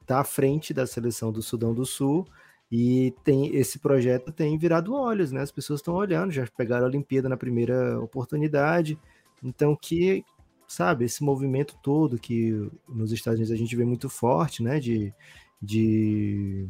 [0.00, 2.26] está à frente da seleção do Sudão do Sul
[2.70, 5.40] e tem esse projeto tem virado olhos, né?
[5.40, 8.98] As pessoas estão olhando, já pegaram a Olimpíada na primeira oportunidade.
[9.42, 10.24] Então que
[10.68, 15.12] sabe, esse movimento todo que nos Estados Unidos a gente vê muito forte, né, de,
[15.60, 16.68] de,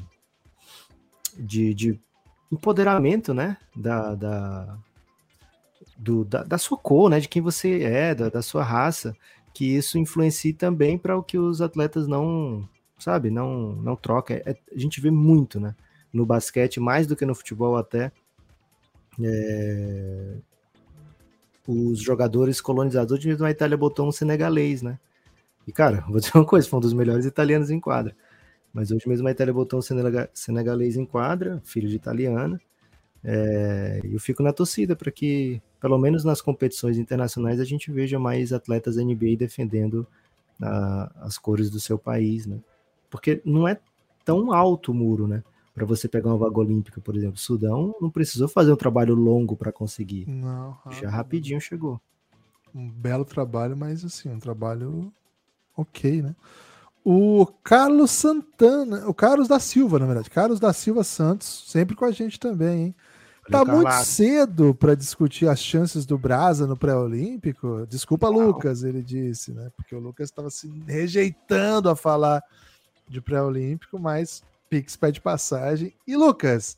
[1.37, 2.01] de, de
[2.51, 4.79] empoderamento, né, da, da,
[5.99, 9.17] do, da, da, sua cor, né, de quem você é, da, da sua raça,
[9.53, 14.35] que isso influencia também para o que os atletas não, sabe, não, não troca.
[14.35, 15.75] É, a gente vê muito, né,
[16.13, 18.13] no basquete, mais do que no futebol até,
[19.23, 20.35] é,
[21.67, 24.99] os jogadores colonizadores uma Itália botou um senegalês, né?
[25.67, 28.17] E, cara, vou dizer uma coisa, foi um dos melhores italianos em quadra.
[28.73, 32.59] Mas hoje mesmo a Itália botou um senegalês em quadra, filho de italiana.
[33.31, 38.19] É, eu fico na torcida para que, pelo menos nas competições internacionais, a gente veja
[38.19, 40.07] mais atletas da NBA defendendo
[40.63, 42.59] a, as cores do seu país, né?
[43.11, 43.79] Porque não é
[44.25, 45.43] tão alto o muro, né?
[45.79, 47.39] para você pegar uma vaga olímpica, por exemplo.
[47.39, 50.29] Sudão não precisou fazer um trabalho longo para conseguir.
[50.29, 51.01] Não, rápido.
[51.01, 52.01] Já rapidinho chegou.
[52.75, 55.13] Um belo trabalho, mas assim, um trabalho
[55.77, 56.35] ok, né?
[57.05, 62.05] O Carlos Santana, o Carlos da Silva, na verdade, Carlos da Silva Santos, sempre com
[62.05, 62.95] a gente também, hein?
[63.51, 67.87] Tá muito cedo para discutir as chances do Brasa no pré-olímpico.
[67.89, 68.29] Desculpa.
[68.29, 69.71] Lucas, ele disse, né?
[69.77, 72.43] Porque o Lucas estava se rejeitando a falar
[73.09, 75.95] de pré-olímpico, mas Pix pede passagem.
[76.07, 76.77] E Lucas,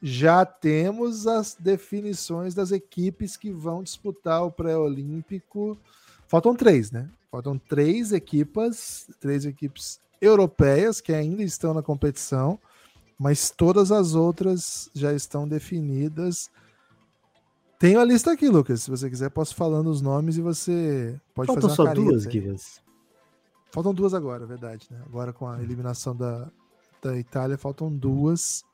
[0.00, 5.78] já temos as definições das equipes que vão disputar o pré-olímpico.
[6.26, 7.08] Faltam três, né?
[7.30, 12.58] Faltam três equipas, três equipes europeias que ainda estão na competição,
[13.22, 16.50] mas todas as outras já estão definidas.
[17.78, 18.82] Tenho a lista aqui, Lucas.
[18.82, 22.26] Se você quiser, posso falando os nomes e você pode Faltam fazer uma só duas,
[22.26, 22.80] Guivas.
[23.70, 25.00] Faltam duas agora, verdade, né?
[25.06, 26.50] Agora com a eliminação da,
[27.00, 28.64] da Itália faltam duas.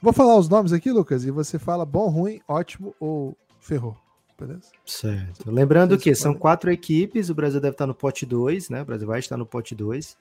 [0.00, 3.94] Vou falar os nomes aqui, Lucas, e você fala bom, ruim, ótimo ou ferrou.
[4.40, 4.70] Beleza?
[4.86, 5.50] Certo.
[5.50, 8.80] Lembrando que são quatro equipes, o Brasil deve estar no pote 2, né?
[8.80, 10.16] O Brasil vai estar no pote 2.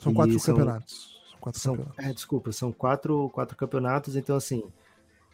[0.00, 1.04] São quatro campeonatos.
[1.04, 1.11] São
[1.42, 2.04] quatro São, campeonatos.
[2.04, 4.62] é, desculpa, são quatro, quatro campeonatos, então assim,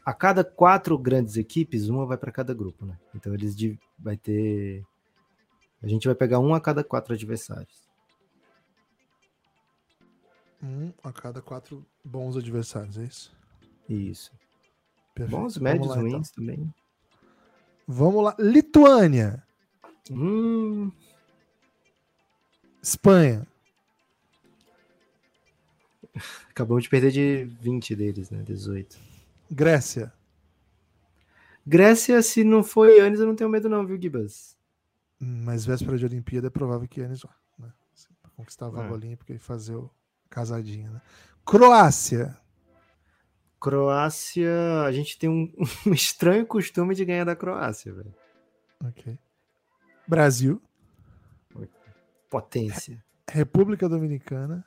[0.05, 2.99] a cada quatro grandes equipes, uma vai para cada grupo, né?
[3.15, 4.85] Então eles di- vai ter.
[5.83, 7.87] A gente vai pegar um a cada quatro adversários.
[10.63, 13.37] Um a cada quatro bons adversários, é isso?
[13.89, 14.33] Isso.
[15.15, 15.41] Perfeito.
[15.41, 16.11] Bons, médios, lá, então.
[16.11, 16.75] ruins também.
[17.87, 18.35] Vamos lá.
[18.39, 19.43] Lituânia,
[20.11, 20.91] Hum,
[22.83, 23.47] Espanha,
[26.51, 28.43] acabamos de perder de 20 deles, né?
[28.43, 28.99] 18.
[29.51, 30.13] Grécia,
[31.67, 34.57] Grécia, se não foi Yannis, eu não tenho medo, não, viu, Gibas?
[35.21, 37.35] Hum, mas véspera de Olimpíada é provável que Yannis vá.
[37.59, 37.71] Né?
[38.23, 38.93] Pra conquistar a vaga É.
[38.93, 39.91] olímpica e fazer o
[40.31, 40.91] casadinho.
[40.93, 41.03] Né?
[41.45, 42.37] Croácia,
[43.61, 45.53] Croácia, a gente tem um,
[45.87, 48.15] um estranho costume de ganhar da Croácia, velho.
[48.85, 49.19] ok.
[50.07, 50.63] Brasil,
[52.31, 53.03] Potência.
[53.31, 54.65] República Dominicana,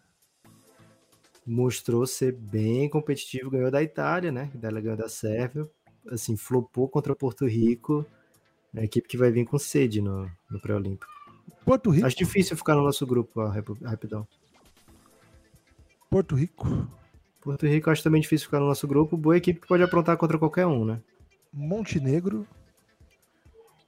[1.52, 4.50] Mostrou ser bem competitivo, ganhou da Itália, né?
[4.64, 5.70] Ela ganhou da Sérvia.
[6.10, 8.06] Assim, flopou contra Porto Rico.
[8.74, 11.12] É a equipe que vai vir com sede no, no pré-olímpico.
[11.66, 14.26] Porto Rico, Acho difícil ficar no nosso grupo, ó, rapi- rapidão.
[16.10, 16.88] Porto Rico,
[17.42, 19.18] Porto Rico acho também difícil ficar no nosso grupo.
[19.18, 21.02] Boa equipe que pode aprontar contra qualquer um, né?
[21.52, 22.48] Montenegro,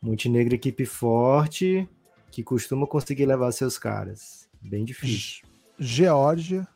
[0.01, 1.87] Montenegro, equipe forte,
[2.29, 4.49] que costuma conseguir levar seus caras.
[4.61, 5.45] Bem difícil.
[5.79, 6.67] Geórgia,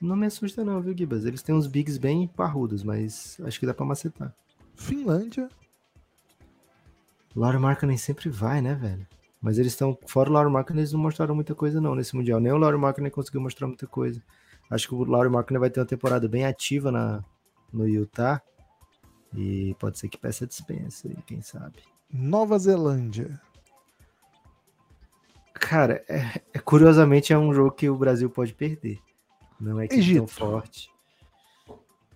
[0.00, 1.24] Não me assusta não, viu, Gibas?
[1.24, 4.34] Eles têm uns bigs bem parrudos, mas acho que dá pra macetar.
[4.76, 5.48] Finlândia,
[7.34, 9.06] Lauro Markkanen sempre vai, né, velho?
[9.40, 9.96] Mas eles estão...
[10.06, 12.40] Fora o Lauro Markkanen, eles não mostraram muita coisa não nesse Mundial.
[12.40, 14.22] Nem o Lauro Markkanen conseguiu mostrar muita coisa.
[14.70, 17.22] Acho que o Lauro Markkanen vai ter uma temporada bem ativa na,
[17.72, 18.42] no Utah.
[19.34, 21.76] E pode ser que peça dispensa aí, quem sabe.
[22.10, 23.40] Nova Zelândia,
[25.60, 28.98] Cara, é- é- curiosamente é um jogo que o Brasil pode perder.
[29.60, 30.90] Não é que tão forte.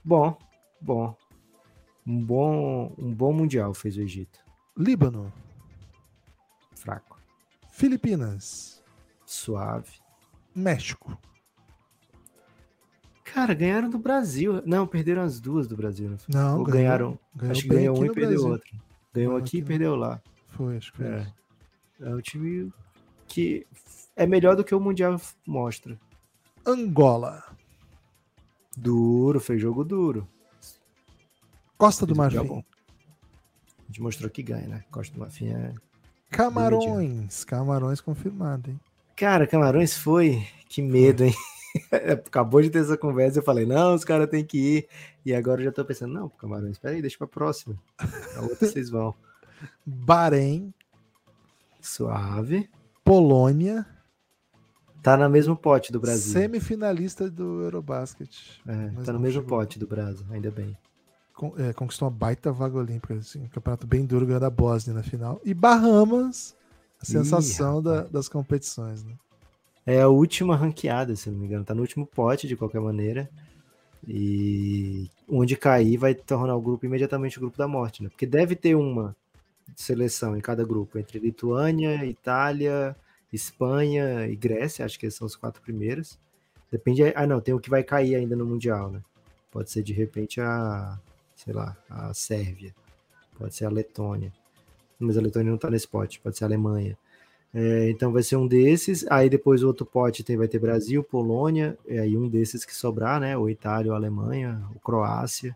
[0.05, 0.37] Bom,
[0.81, 1.17] bom.
[2.07, 4.41] Um bom, um bom mundial fez o Egito.
[4.77, 5.33] Líbano,
[6.75, 7.19] Fraco.
[7.71, 8.83] Filipinas,
[9.25, 10.01] Suave.
[10.55, 11.17] México,
[13.33, 14.63] Cara, ganharam do Brasil.
[14.67, 16.11] Não, perderam as duas do Brasil.
[16.11, 16.35] Não foi?
[16.35, 17.19] Não, Ou ganharam.
[17.51, 18.49] acho que ganhou um e perdeu Brasil.
[18.51, 18.77] outro.
[19.15, 20.21] Ganhou aqui e perdeu lá.
[20.49, 21.07] foi, acho que foi.
[21.07, 21.21] É.
[21.23, 21.35] isso.
[22.03, 22.73] É um time
[23.27, 23.67] que
[24.17, 25.99] é melhor do que o Mundial mostra.
[26.65, 27.53] Angola,
[28.77, 30.27] Duro, fez jogo duro.
[31.77, 32.65] Costa do Marfim, bom.
[33.79, 34.85] A gente mostrou que ganha, né?
[34.91, 35.75] Costa do Marfim é.
[36.31, 38.81] Camarões, Camarões confirmado, hein?
[39.17, 40.47] Cara, Camarões foi.
[40.69, 41.35] Que medo, hein?
[42.27, 43.41] Acabou de ter essa conversa.
[43.41, 44.89] Eu falei, não, os caras têm que ir.
[45.27, 47.77] E agora eu já tô pensando, não, Camarões, peraí, deixa pra próxima.
[47.99, 49.15] A outra vocês vão.
[49.85, 50.73] Bahrein,
[51.81, 52.71] Suave.
[53.05, 53.85] Polônia,
[55.03, 56.33] Tá no mesmo pote do Brasil.
[56.33, 58.61] semifinalista do Eurobasket.
[58.67, 59.59] É, tá no mesmo chegou.
[59.59, 60.77] pote do Brasil, ainda bem.
[61.35, 64.95] Con- é, conquistou uma baita vaga olímpica, assim, um campeonato bem duro, ganhou da Bósnia
[64.95, 65.41] na final.
[65.45, 66.55] E Bahamas,
[67.01, 69.13] a sensação da- das competições, né?
[69.85, 71.65] É a última ranqueada, se não me engano.
[71.65, 73.29] Tá no último pote, de qualquer maneira.
[74.07, 78.09] E onde cair vai tornar o grupo imediatamente o grupo da morte, né?
[78.09, 79.17] Porque deve ter uma
[79.75, 82.95] seleção em cada grupo, entre Lituânia, Itália,
[83.33, 86.19] Espanha e Grécia, acho que são os quatro primeiros.
[86.71, 87.03] Depende.
[87.15, 89.03] Ah, não, tem o que vai cair ainda no Mundial, né?
[89.51, 90.99] Pode ser de repente a,
[91.37, 92.75] sei lá, a Sérvia.
[93.39, 94.33] Pode ser a Letônia.
[94.99, 96.97] Mas a Letônia não tá nesse pote, pode ser a Alemanha.
[97.55, 99.05] É, então vai ser um desses.
[99.11, 102.75] Aí depois o outro pote tem, vai ter Brasil, Polônia, e aí um desses que
[102.75, 103.37] sobrar, né?
[103.37, 105.55] Ou Itália, ou Alemanha, ou Croácia.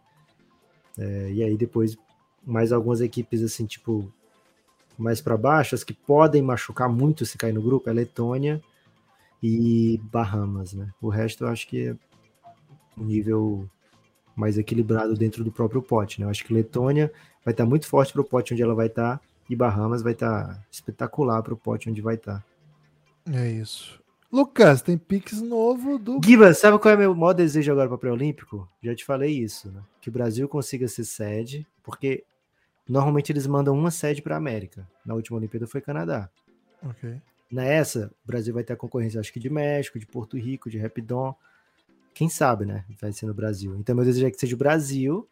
[0.99, 1.97] É, e aí depois
[2.45, 4.13] mais algumas equipes assim, tipo,
[4.99, 8.63] mais para baixo, as que podem machucar muito se cair no grupo, é Letônia
[9.43, 10.91] e Bahamas, né?
[11.01, 11.97] O resto eu acho que é
[12.99, 13.69] um nível
[14.35, 16.27] mais equilibrado dentro do próprio pote, né?
[16.27, 17.13] Eu acho que Letônia
[17.45, 20.65] vai estar muito forte para o pote onde ela vai estar e Bahamas vai estar
[20.71, 22.45] espetacular para o pote onde vai estar.
[23.33, 24.03] É isso.
[24.31, 26.21] Lucas, tem Pix novo do.
[26.23, 28.69] Giba, sabe qual é o meu maior desejo agora para o pré-olímpico?
[28.83, 29.83] Já te falei isso, né?
[30.01, 32.25] Que o Brasil consiga ser sede, porque
[32.89, 34.87] normalmente eles mandam uma sede para a América.
[35.05, 36.31] Na última Olimpíada foi Canadá.
[36.83, 37.21] Ok.
[37.51, 40.79] Nessa, o Brasil vai ter a concorrência, acho que de México, de Porto Rico, de
[40.79, 41.35] Rapidon.
[42.13, 42.85] Quem sabe, né?
[43.01, 43.77] Vai ser no Brasil.
[43.77, 45.29] Então, meu desejo é que seja o Brasil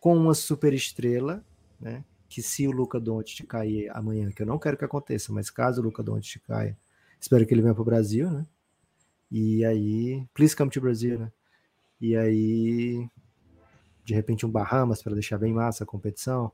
[0.00, 1.44] com uma super estrela,
[1.80, 2.04] né?
[2.28, 5.80] Que se o Luca Doncic cair amanhã, que eu não quero que aconteça, mas caso
[5.80, 6.76] o Luca Doncic caia,
[7.20, 8.46] espero que ele venha para o Brasil, né?
[9.30, 11.32] E aí, please come to Brasil, né?
[12.00, 13.08] E aí,
[14.08, 16.50] de repente, um Bahamas para deixar bem massa a competição.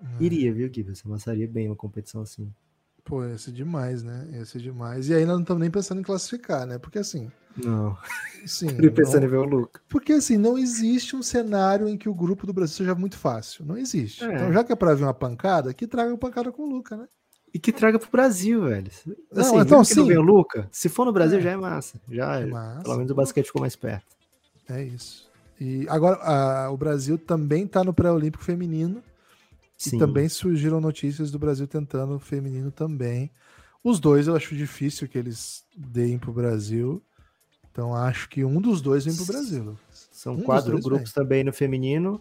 [0.00, 0.06] Hum.
[0.20, 0.84] Iria, viu, Gui?
[0.84, 2.48] Você amassaria bem uma competição assim.
[3.04, 4.28] Pô, ia ser demais, né?
[4.32, 5.08] Ia ser demais.
[5.08, 6.78] E aí nós não estamos nem pensando em classificar, né?
[6.78, 7.30] Porque assim.
[7.56, 7.96] Não.
[8.46, 8.68] Sim.
[8.78, 9.80] Tô pensando não- em ver o Luca.
[9.88, 13.64] Porque assim, não existe um cenário em que o grupo do Brasil seja muito fácil.
[13.64, 14.22] Não existe.
[14.24, 14.32] É.
[14.32, 16.96] Então, já que é pra ver uma pancada, que traga uma pancada com o Luca,
[16.96, 17.08] né?
[17.52, 18.90] E que traga pro Brasil, velho.
[19.32, 20.06] Não, Assim, então, não sim.
[20.06, 21.42] venha o Luca, se for no Brasil É.
[21.42, 22.00] já é massa.
[22.08, 24.04] Já, Mas, pelo menos o basquete ficou mais perto.
[24.68, 25.28] É isso.
[25.60, 29.02] E agora, a- o Brasil também tá no pré-olímpico feminino.
[29.76, 29.96] Sim.
[29.96, 33.30] E também surgiram notícias do Brasil tentando feminino também.
[33.84, 37.02] Os dois eu acho difícil que eles deem pro Brasil.
[37.70, 39.64] Então acho que um dos dois vem pro Brasil.
[39.64, 40.08] Lucas.
[40.10, 42.20] São Um quatro grupos também no feminino.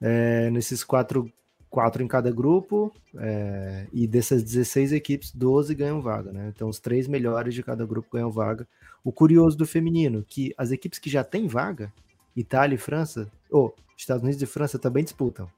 [0.00, 1.30] É, nesses quatro,
[1.70, 2.92] quatro em cada grupo.
[3.18, 6.50] é, e dessas 16 equipes, 12 ganham vaga, né?
[6.54, 8.66] Então os três melhores de cada grupo ganham vaga.
[9.04, 11.92] O curioso do feminino, que as equipes que já têm vaga,
[12.36, 15.48] Itália e França, ou Estados Unidos e França também disputam.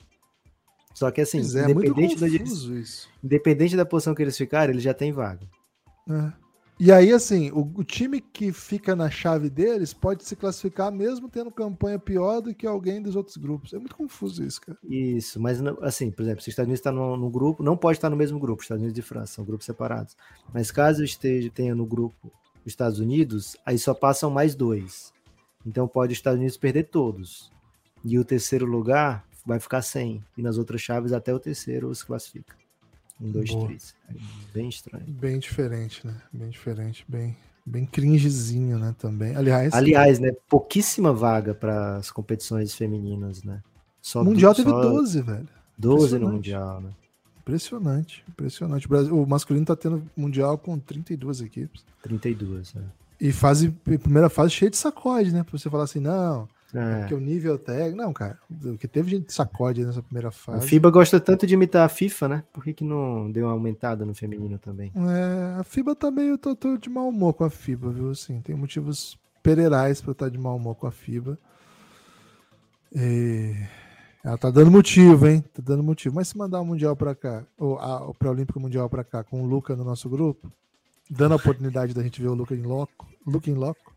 [0.95, 3.09] Só que assim, é, é independente, da, confuso isso.
[3.23, 5.47] independente da posição que eles ficarem, eles já têm vaga.
[6.11, 6.49] É.
[6.81, 11.29] E aí, assim, o, o time que fica na chave deles pode se classificar mesmo
[11.29, 13.73] tendo campanha pior do que alguém dos outros grupos.
[13.73, 14.79] É muito confuso isso, cara.
[14.89, 17.99] Isso, mas assim, por exemplo, se os Estados Unidos está no, no grupo, não pode
[17.99, 20.17] estar no mesmo grupo, Estados Unidos e França, são grupos separados.
[20.55, 22.31] Mas caso esteja tenha no grupo
[22.65, 25.13] os Estados Unidos, aí só passam mais dois.
[25.69, 27.53] Então pode os Estados Unidos perder todos.
[28.03, 30.25] E o terceiro lugar vai ficar sem.
[30.37, 32.57] E nas outras chaves até o terceiro se classifica.
[33.21, 33.67] Um, dois, Boa.
[33.67, 33.95] três.
[34.09, 34.15] É
[34.55, 35.05] bem estranho.
[35.07, 36.15] Bem diferente, né?
[36.33, 38.95] Bem diferente, bem, bem cringezinho, né?
[38.99, 39.37] Também.
[39.37, 43.63] Aliás, Aliás, né, pouquíssima vaga para as competições femininas, né?
[44.01, 45.49] Só o Mundial du- teve só 12, velho.
[45.77, 46.31] 12 no.
[46.31, 46.91] Mundial, né?
[47.41, 48.87] Impressionante, impressionante.
[48.87, 51.85] O, Brasil, o masculino tá tendo mundial com 32 equipes.
[52.03, 52.83] 32, né?
[53.21, 55.43] E fase, primeira fase cheia de sacode, né?
[55.43, 57.01] Pra você falar assim, não, É.
[57.01, 57.97] porque o nível técnico.
[57.97, 60.69] Não, cara, o que teve gente de sacode nessa primeira A fase.
[60.69, 62.45] FIBA gosta tanto de imitar a FIFA, né?
[62.53, 64.93] Por que, que não deu uma aumentada no feminino também?
[64.95, 66.39] É, a FIBA tá meio.
[66.39, 68.11] Tô, tô de mau humor com a FIBA, viu?
[68.11, 71.37] Assim, tem motivos pereirais pra eu estar de mau humor com a FIBA.
[72.95, 73.55] E
[74.25, 75.43] ela tá dando motivo, hein?
[75.53, 76.15] Tá dando motivo.
[76.15, 79.43] Mas se mandar o Mundial pra cá, ou a- o Pré-Olímpico Mundial pra cá, com
[79.43, 80.51] o Luca no nosso grupo,
[81.11, 83.95] dando a oportunidade da gente ver o Luca em loco, Luca em loco.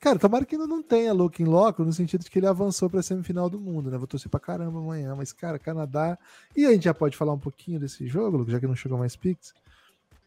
[0.00, 2.90] Cara, tomara que ainda não tenha Luca em loco, no sentido de que ele avançou
[2.90, 3.96] pra semifinal do mundo, né?
[3.96, 5.14] Vou torcer pra caramba amanhã.
[5.14, 6.18] Mas, cara, Canadá.
[6.56, 9.14] E a gente já pode falar um pouquinho desse jogo, já que não chegou mais
[9.14, 9.54] Pix.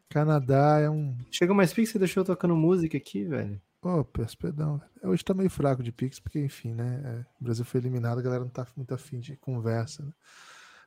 [0.10, 1.16] Canadá é um.
[1.30, 3.62] Chegou mais Pix, você deixou eu tocando música aqui, velho.
[3.82, 4.82] Oh, peço perdão.
[5.04, 7.02] Hoje tá meio fraco de Pix, porque, enfim, né?
[7.04, 10.04] é, o Brasil foi eliminado, a galera não tá muito afim de conversa.
[10.04, 10.12] né?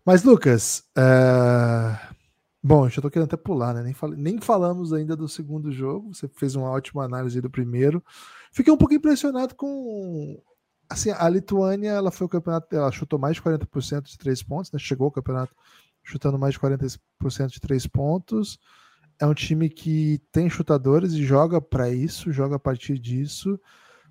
[0.04, 1.96] Mas, Lucas, é,
[2.62, 3.82] bom, eu já tô querendo até pular, né?
[3.82, 6.14] Nem, falei- nem falamos ainda do segundo jogo.
[6.14, 8.02] Você fez uma ótima análise do primeiro.
[8.52, 10.40] Fiquei um pouco impressionado com.
[10.90, 14.72] Assim, a Lituânia, ela foi o campeonato, ela chutou mais de 40% de três pontos,
[14.72, 14.78] né?
[14.78, 15.54] Chegou ao campeonato
[16.02, 18.58] chutando mais de 40% de três pontos
[19.20, 23.58] é um time que tem chutadores e joga para isso, joga a partir disso.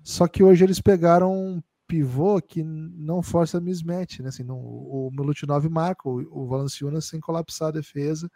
[0.02, 4.28] Só que hoje eles pegaram pivô que não força mismatch, né?
[4.28, 8.30] Assim, não, o Milutinov marca o, o Valanciunas sem colapsar a defesa.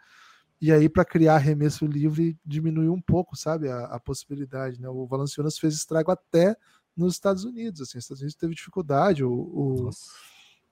[0.59, 4.81] E aí, para criar arremesso livre, diminuiu um pouco, sabe, a, a possibilidade.
[4.81, 4.89] Né?
[4.89, 6.57] O Valanciunas fez estrago até
[6.97, 7.81] nos Estados Unidos.
[7.81, 9.89] Assim, os Estados Unidos teve dificuldade, o, o,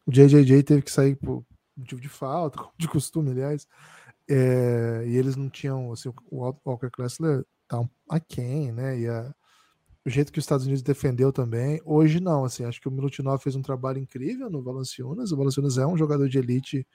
[0.06, 1.46] o JJJ teve que sair por
[1.78, 3.67] motivo de falta, de costume, aliás.
[4.28, 9.00] É, e eles não tinham, assim, o Walker Kessler tá um, aquém, né?
[9.00, 9.36] E a,
[10.05, 11.81] o jeito que os Estados Unidos defendeu também.
[11.85, 15.31] Hoje não, assim, acho que o Milutinov fez um trabalho incrível no Valanciunas.
[15.31, 16.87] O Valanciunas é um jogador de elite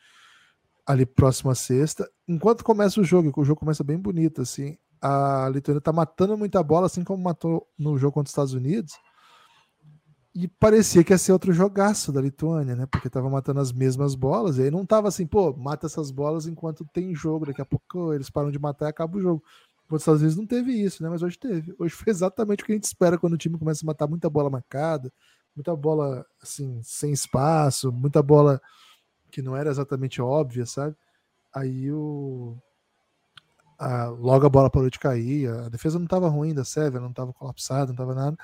[0.85, 2.09] ali próximo à sexta.
[2.27, 6.63] Enquanto começa o jogo, o jogo começa bem bonito, assim, a Lituânia tá matando muita
[6.63, 8.93] bola, assim como matou no jogo contra os Estados Unidos.
[10.35, 12.87] E parecia que ia ser outro jogaço da Lituânia, né?
[12.87, 14.59] Porque tava matando as mesmas bolas.
[14.59, 17.47] E aí não tava assim, pô, mata essas bolas enquanto tem jogo.
[17.47, 19.43] Daqui a pouco eles param de matar e acaba o jogo.
[19.89, 21.09] Os Estados Unidos não teve isso, né?
[21.09, 21.75] Mas hoje teve.
[21.79, 24.29] Hoje foi exatamente o que a gente espera quando o time começa a matar muita
[24.29, 25.13] bola marcada,
[25.55, 28.61] muita bola assim, sem espaço, muita bola
[29.31, 30.97] que não era exatamente óbvia, sabe?
[31.55, 32.57] Aí o.
[33.79, 37.11] A, logo a bola parou de cair, a defesa não estava ruim da Sérvia, não
[37.11, 38.37] estava colapsada, não estava nada.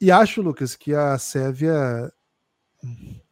[0.00, 2.12] E acho, Lucas, que a Sérvia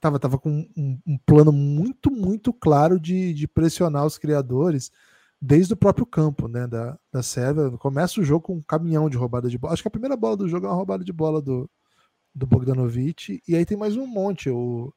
[0.00, 4.90] tava, tava com um, um, plano muito, muito claro de, de, pressionar os criadores
[5.40, 7.70] desde o próprio campo né, da, da Sérvia.
[7.78, 9.74] Começa o jogo com um caminhão de roubada de bola.
[9.74, 11.70] Acho que a primeira bola do jogo é uma roubada de bola do,
[12.34, 13.40] do Bogdanovic.
[13.46, 14.50] E aí tem mais um monte.
[14.50, 14.92] O,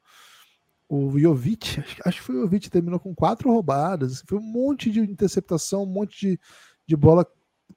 [0.88, 4.24] o Jovic, acho, acho que foi o Jovic, terminou com quatro roubadas.
[4.28, 6.40] Foi um monte de interceptação, um monte de,
[6.88, 7.26] de bola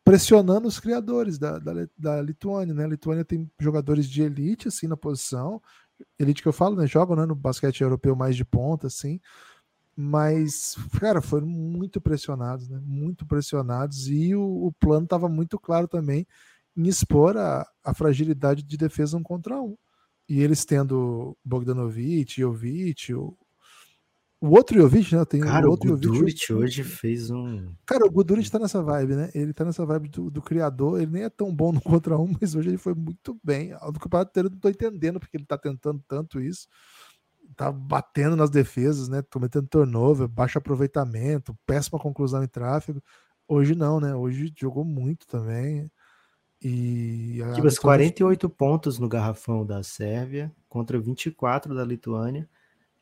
[0.05, 2.85] pressionando os criadores da, da, da Lituânia, né?
[2.85, 5.61] A Lituânia tem jogadores de elite, assim, na posição.
[6.19, 6.87] Elite que eu falo, né?
[6.87, 9.21] Jogam né, no basquete europeu mais de ponta, assim.
[9.95, 12.81] Mas, cara, foram muito pressionados, né?
[12.83, 14.09] Muito pressionados.
[14.09, 16.27] E o, o plano estava muito claro também
[16.77, 19.77] em expor a, a fragilidade de defesa um contra um.
[20.29, 23.37] E eles tendo Bogdanovic, Jovic, o,
[24.41, 25.25] o outro Jovic, né?
[25.25, 27.73] Tem Cara, o outro o Guduric hoje fez um.
[27.85, 29.31] Cara, o Guduric tá nessa vibe, né?
[29.35, 31.01] Ele tá nessa vibe do, do, criador.
[31.01, 33.71] Ele nem é tão bom no contra um, mas hoje ele foi muito bem.
[33.93, 36.67] Do campeonato inteiro eu não tô entendendo porque ele tá tentando tanto isso.
[37.57, 39.23] Tá batendo nas defesas, né?
[39.31, 43.03] Cometendo turnover, baixo aproveitamento, péssima conclusão em tráfego.
[43.47, 44.15] Hoje não, né?
[44.15, 45.91] Hoje jogou muito também.
[46.61, 47.41] E.
[47.55, 52.49] Tipo, 48 pontos no garrafão da Sérvia contra 24 da Lituânia.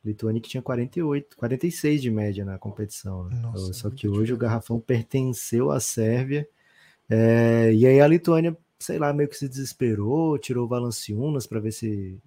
[0.03, 3.25] Lituânia que tinha 48, 46 de média na competição.
[3.25, 3.39] Né?
[3.39, 6.47] Nossa, Só que hoje o garrafão pertenceu à Sérvia.
[7.07, 11.59] É, e aí a Lituânia, sei lá, meio que se desesperou, tirou o Valanciunas para
[11.59, 12.19] ver se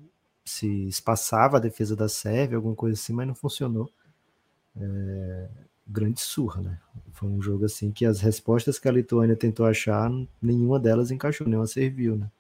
[0.44, 3.90] se espaçava a defesa da Sérvia, alguma coisa assim, mas não funcionou.
[4.76, 5.48] É,
[5.86, 6.78] grande surra, né?
[7.12, 11.46] Foi um jogo assim que as respostas que a Lituânia tentou achar, nenhuma delas encaixou,
[11.46, 12.30] nenhuma serviu, né?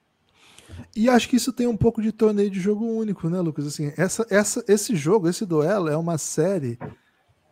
[0.94, 3.66] E acho que isso tem um pouco de torneio de jogo único, né, Lucas?
[3.66, 6.78] Assim, essa, essa, esse jogo, esse duelo é uma série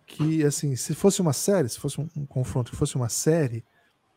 [0.06, 3.64] que, assim, se fosse uma série, se fosse um, um confronto que fosse uma série,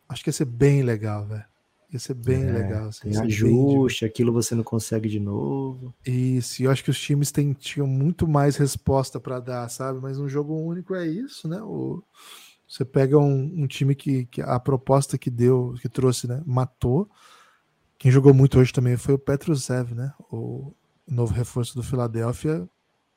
[0.09, 1.45] acho que ia ser bem legal, velho.
[1.91, 2.87] Ia ser bem é, legal.
[2.89, 4.09] Assim, tem ajuste, bem...
[4.09, 5.93] aquilo você não consegue de novo.
[6.05, 9.99] Isso, e eu acho que os times têm, tinham muito mais resposta para dar, sabe?
[10.01, 11.61] Mas um jogo único é isso, né?
[11.61, 12.03] O,
[12.67, 16.41] você pega um, um time que, que, a proposta que deu, que trouxe, né?
[16.45, 17.09] Matou.
[17.97, 20.13] Quem jogou muito hoje também foi o Petrusev, né?
[20.31, 20.73] O
[21.07, 22.67] novo reforço do Philadelphia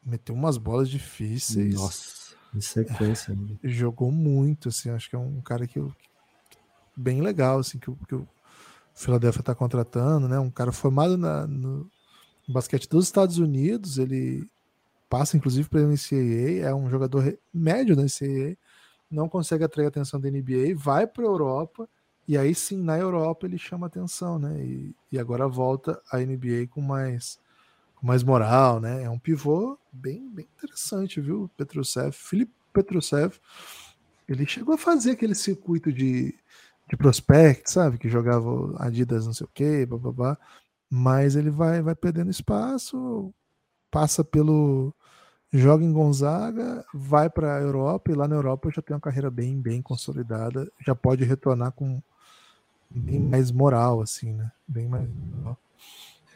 [0.04, 1.74] meteu umas bolas difíceis.
[1.74, 3.34] Nossa, em sequência.
[3.34, 3.56] Né?
[3.64, 5.82] Jogou muito, assim, acho que é um cara que,
[6.96, 8.20] bem legal, assim, que, que
[8.98, 10.40] o Philadelphia está contratando, né?
[10.40, 11.88] Um cara formado na, no
[12.48, 14.44] basquete dos Estados Unidos, ele
[15.08, 18.56] passa inclusive para o NCAA, é um jogador médio da NCAA,
[19.08, 21.88] não consegue atrair a atenção da NBA, vai para a Europa
[22.26, 24.60] e aí sim, na Europa ele chama atenção, né?
[24.60, 27.38] E, e agora volta a NBA com mais,
[27.94, 29.04] com mais moral, né?
[29.04, 31.48] É um pivô bem, bem interessante, viu?
[31.56, 33.38] Petrusev, Felipe Petrusev,
[34.28, 36.34] ele chegou a fazer aquele circuito de,
[36.88, 37.98] de prospect, sabe?
[37.98, 40.38] Que jogava Adidas não sei o quê, babá.
[40.90, 43.32] Mas ele vai, vai perdendo espaço,
[43.90, 44.94] passa pelo.
[45.50, 49.30] Joga em Gonzaga, vai para a Europa e lá na Europa já tem uma carreira
[49.30, 50.70] bem, bem consolidada.
[50.86, 52.02] Já pode retornar com
[52.90, 54.52] bem mais moral, assim, né?
[54.66, 55.08] Bem mais.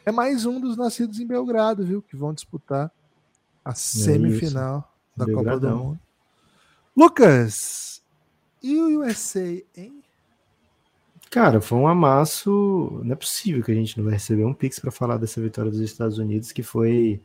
[0.03, 2.01] É mais um dos nascidos em Belgrado, viu?
[2.01, 2.91] Que vão disputar
[3.63, 5.59] a é semifinal é da Belgradão.
[5.59, 5.99] Copa do Mundo.
[6.95, 8.03] Lucas,
[8.61, 10.02] e o USA, hein?
[11.33, 13.01] Cara, foi um amasso.
[13.03, 15.71] Não é possível que a gente não vai receber um Pix para falar dessa vitória
[15.71, 17.19] dos Estados Unidos, que foi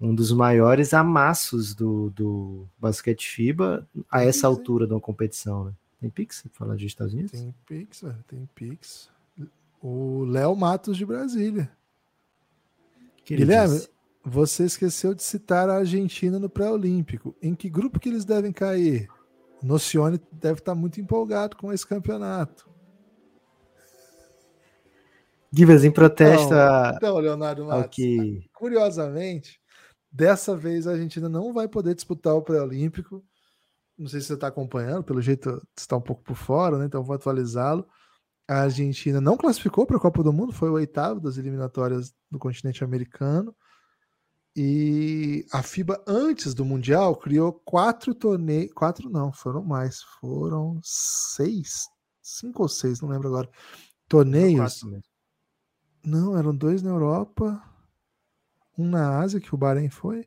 [0.00, 5.72] um dos maiores amassos do, do basquete FIBA a essa altura da competição, né?
[6.00, 7.32] Tem Pix para falar de Estados Unidos?
[7.32, 9.10] Tem Pix, velho, tem Pix.
[9.82, 11.68] O Léo Matos de Brasília.
[13.24, 13.90] Que Guilherme, disse?
[14.24, 17.34] você esqueceu de citar a Argentina no pré-olímpico.
[17.42, 19.08] Em que grupo que eles devem cair?
[19.60, 22.70] O Nocione deve estar muito empolgado com esse campeonato.
[25.52, 28.48] Givas em protesto então, então, Leonardo Matos, que...
[28.54, 29.60] curiosamente,
[30.10, 33.22] dessa vez a Argentina não vai poder disputar o pré-olímpico
[34.02, 36.86] não sei se você está acompanhando, pelo jeito está um pouco por fora, né?
[36.86, 37.86] Então vou atualizá-lo.
[38.48, 42.38] A Argentina não classificou para a Copa do Mundo, foi o oitavo das eliminatórias do
[42.38, 43.54] continente americano.
[44.54, 48.72] E a FIBA, antes do Mundial, criou quatro torneios.
[48.72, 50.02] Quatro não, foram mais.
[50.20, 51.86] Foram seis.
[52.20, 53.48] Cinco ou seis, não lembro agora.
[54.08, 54.84] Torneios.
[56.04, 57.62] Não, eram dois na Europa.
[58.76, 60.26] Um na Ásia, que o Bahrein foi.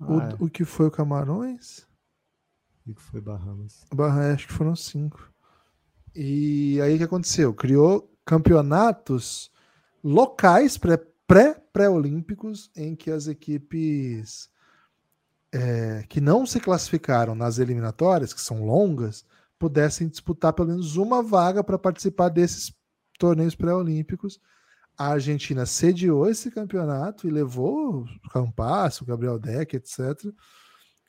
[0.00, 0.36] Ah, o, é.
[0.40, 1.86] o que foi o Camarões.
[2.86, 3.86] E que foi Bahamas?
[3.94, 5.32] Bahamas, acho que foram cinco.
[6.14, 7.54] E aí o que aconteceu?
[7.54, 9.50] Criou campeonatos
[10.02, 10.78] locais
[11.26, 14.50] pré-pré-olímpicos em que as equipes
[15.52, 19.24] é, que não se classificaram nas eliminatórias, que são longas,
[19.58, 22.74] pudessem disputar pelo menos uma vaga para participar desses
[23.18, 24.40] torneios pré-olímpicos.
[24.96, 30.00] A Argentina sediou esse campeonato e levou o Campasso, o Gabriel Deck, etc.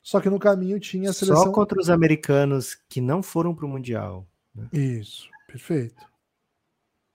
[0.02, 1.44] Só que no caminho tinha a seleção.
[1.44, 4.26] Só contra os americanos que não foram para o Mundial.
[4.54, 4.68] Né?
[4.72, 6.04] Isso, perfeito.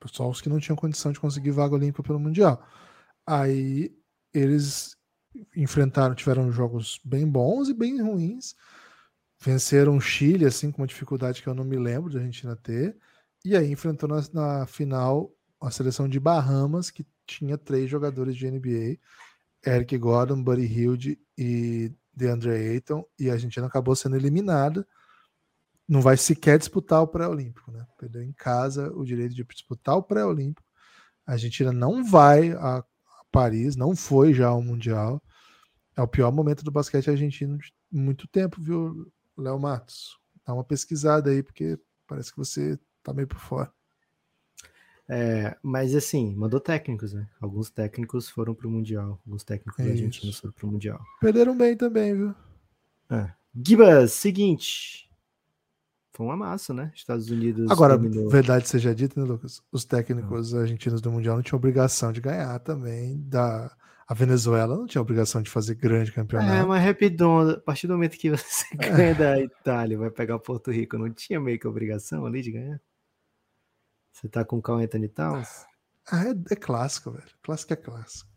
[0.07, 2.65] Só os que não tinham condição de conseguir vaga olímpica pelo Mundial.
[3.25, 3.95] Aí
[4.33, 4.97] eles
[5.55, 8.55] enfrentaram, tiveram jogos bem bons e bem ruins.
[9.39, 12.97] Venceram o Chile, assim, com uma dificuldade que eu não me lembro de Argentina ter.
[13.43, 18.49] E aí enfrentou na, na final a seleção de Bahamas, que tinha três jogadores de
[18.49, 18.97] NBA:
[19.65, 23.05] Eric Gordon, Buddy Hilde e DeAndre Ayton.
[23.19, 24.87] E a Argentina acabou sendo eliminada.
[25.87, 27.85] Não vai sequer disputar o pré-olímpico, né?
[27.97, 30.67] Perdeu em casa o direito de disputar o pré-olímpico.
[31.25, 32.83] A Argentina não vai a
[33.31, 35.21] Paris, não foi já ao Mundial.
[35.95, 40.17] É o pior momento do basquete argentino de muito tempo, viu, Léo Matos?
[40.45, 43.71] Dá uma pesquisada aí, porque parece que você tá meio por fora.
[45.13, 47.27] É, mas assim, mandou técnicos, né?
[47.41, 49.19] Alguns técnicos foram pro Mundial.
[49.25, 51.01] Alguns técnicos é argentinos foram pro Mundial.
[51.19, 52.33] Perderam bem também, viu?
[53.09, 53.29] É.
[53.53, 55.11] Gibas, seguinte.
[56.13, 56.93] Foi uma massa, né?
[56.95, 57.69] Estados Unidos.
[57.69, 58.29] Agora, terminou...
[58.29, 59.61] verdade seja dita, né, Lucas?
[59.69, 60.61] Os técnicos ah.
[60.61, 63.21] argentinos do Mundial não tinham obrigação de ganhar também.
[63.27, 63.69] Da...
[64.07, 66.53] A Venezuela não tinha obrigação de fazer grande campeonato.
[66.53, 70.71] É, mas rapidão, a partir do momento que você ganha da Itália, vai pegar Porto
[70.71, 72.81] Rico, não tinha meio que obrigação ali de ganhar?
[74.21, 75.65] Você tá com o Carl Anthony Towns?
[76.11, 77.25] Ah, é, é, clássico, velho.
[77.41, 78.29] Clássico é clássico.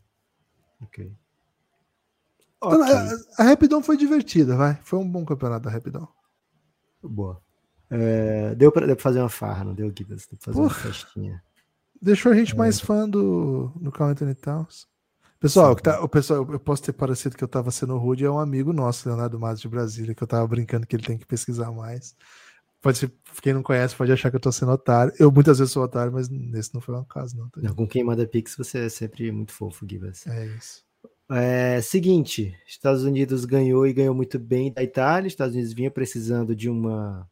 [0.80, 1.14] Ok.
[2.56, 2.94] Então, okay.
[2.94, 4.76] A, a Rapidão foi divertida, vai.
[4.82, 6.08] Foi um bom campeonato da Rapidão.
[7.02, 7.42] Boa.
[7.90, 10.26] É, deu, pra, deu pra fazer uma farra, não deu, Guidas?
[10.26, 10.74] Deu pra fazer Porra.
[10.74, 11.44] uma festinha.
[12.00, 12.56] Deixou a gente é.
[12.56, 14.86] mais fã do, do Carl Anthony Towns.
[15.38, 18.38] Pessoal, tá, o pessoal, eu posso ter parecido que eu tava sendo rude, é um
[18.38, 21.70] amigo nosso, Leonardo Matos de Brasília, que eu tava brincando que ele tem que pesquisar
[21.70, 22.16] mais.
[22.84, 23.10] Pode ser,
[23.40, 25.10] quem não conhece pode achar que eu tô sendo otário.
[25.18, 27.48] Eu muitas vezes sou otário, mas nesse não foi um caso, não.
[27.48, 30.26] Tá não com quem manda Pix, você é sempre muito fofo, Gibas.
[30.26, 30.84] É isso.
[31.30, 35.26] É, seguinte, Estados Unidos ganhou e ganhou muito bem da Itália.
[35.26, 37.26] Estados Unidos vinha precisando de uma.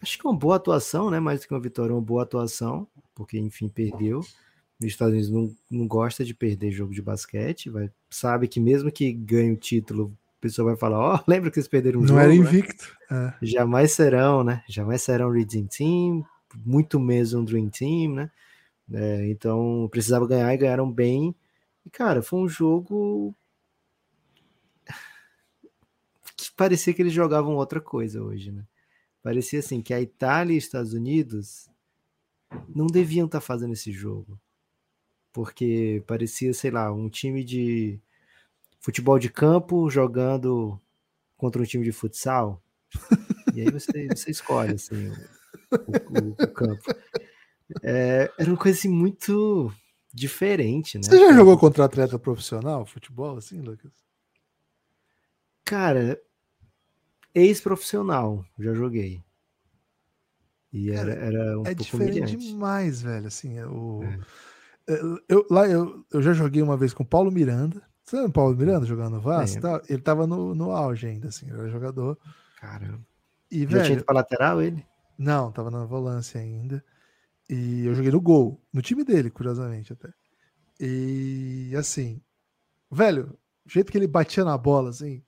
[0.00, 1.18] Acho que uma boa atuação, né?
[1.18, 2.86] Mais do que uma vitória, uma boa atuação,
[3.16, 4.22] porque enfim perdeu
[4.80, 8.92] os Estados Unidos não, não gosta de perder jogo de basquete, vai, sabe que mesmo
[8.92, 12.02] que ganhe o título, o pessoal vai falar, ó, oh, lembra que eles perderam um
[12.02, 12.20] não jogo?
[12.20, 12.38] Não era né?
[12.38, 12.96] invicto.
[13.10, 13.34] Né?
[13.40, 13.46] É.
[13.46, 14.62] Jamais serão, né?
[14.68, 16.24] Jamais serão Redeem Team,
[16.64, 18.30] muito mesmo um Dream Team, né?
[18.90, 21.34] É, então precisava ganhar e ganharam bem.
[21.84, 23.34] E, cara, foi um jogo
[26.36, 28.64] que parecia que eles jogavam outra coisa hoje, né?
[29.22, 31.68] Parecia assim que a Itália e Estados Unidos
[32.74, 34.40] não deviam estar tá fazendo esse jogo
[35.38, 38.00] porque parecia, sei lá, um time de
[38.80, 40.80] futebol de campo jogando
[41.36, 42.62] contra um time de futsal.
[43.54, 46.82] E aí você, você escolhe assim, o, o, o campo.
[47.82, 49.72] É, era uma coisa assim, muito
[50.12, 51.02] diferente, né?
[51.02, 53.90] Você já jogou contra atleta profissional, futebol, assim, Lucas?
[55.64, 56.20] Cara,
[57.34, 59.24] ex-profissional, já joguei.
[60.72, 62.36] E era, era um é pouco diferente humilhante.
[62.36, 63.26] demais, velho.
[63.26, 64.20] Assim, é o, é.
[65.28, 67.82] Eu, lá eu, eu já joguei uma vez com o Paulo Miranda.
[68.08, 69.60] Você lembra o Paulo Miranda jogando no Vasco?
[69.60, 72.18] Tá, ele tava no, no auge ainda, assim, era jogador.
[72.58, 73.06] Caramba.
[73.50, 74.82] E, já velho, tinha ido pra lateral ele?
[75.18, 76.82] Não, tava na volância ainda.
[77.50, 80.08] E eu joguei no gol, no time dele, curiosamente até.
[80.80, 82.22] E assim,
[82.90, 85.22] velho, o jeito que ele batia na bola, assim,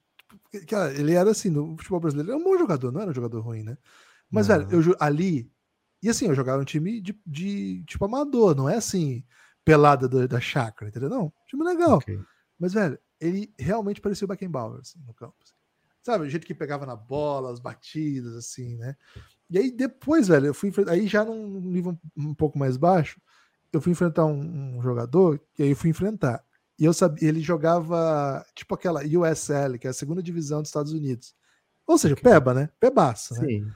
[0.66, 3.14] cara, ele era assim, no futebol brasileiro, ele era um bom jogador, não era um
[3.14, 3.76] jogador ruim, né?
[4.31, 4.57] Mas, não.
[4.57, 5.53] velho, eu ali.
[6.03, 9.22] E assim, eu jogava um time de, de tipo amador, não é assim
[9.62, 11.11] pelada do, da chácara, entendeu?
[11.11, 11.99] Não, time legal.
[11.99, 12.18] Okay.
[12.61, 15.35] Mas, velho, ele realmente parecia o Beckenbauer, assim, no campo.
[15.43, 15.55] Assim.
[16.03, 18.95] Sabe, o jeito que pegava na bola, as batidas, assim, né?
[19.49, 23.21] E aí depois, velho, eu fui aí já num nível um pouco mais baixo,
[23.73, 26.45] eu fui enfrentar um, um jogador, e aí eu fui enfrentar.
[26.79, 30.93] E eu sabia, ele jogava tipo aquela USL, que é a segunda divisão dos Estados
[30.93, 31.35] Unidos.
[31.87, 32.17] Ou seja.
[32.17, 32.71] Peba, né?
[32.79, 33.41] Pebaço, né?
[33.41, 33.73] Sim.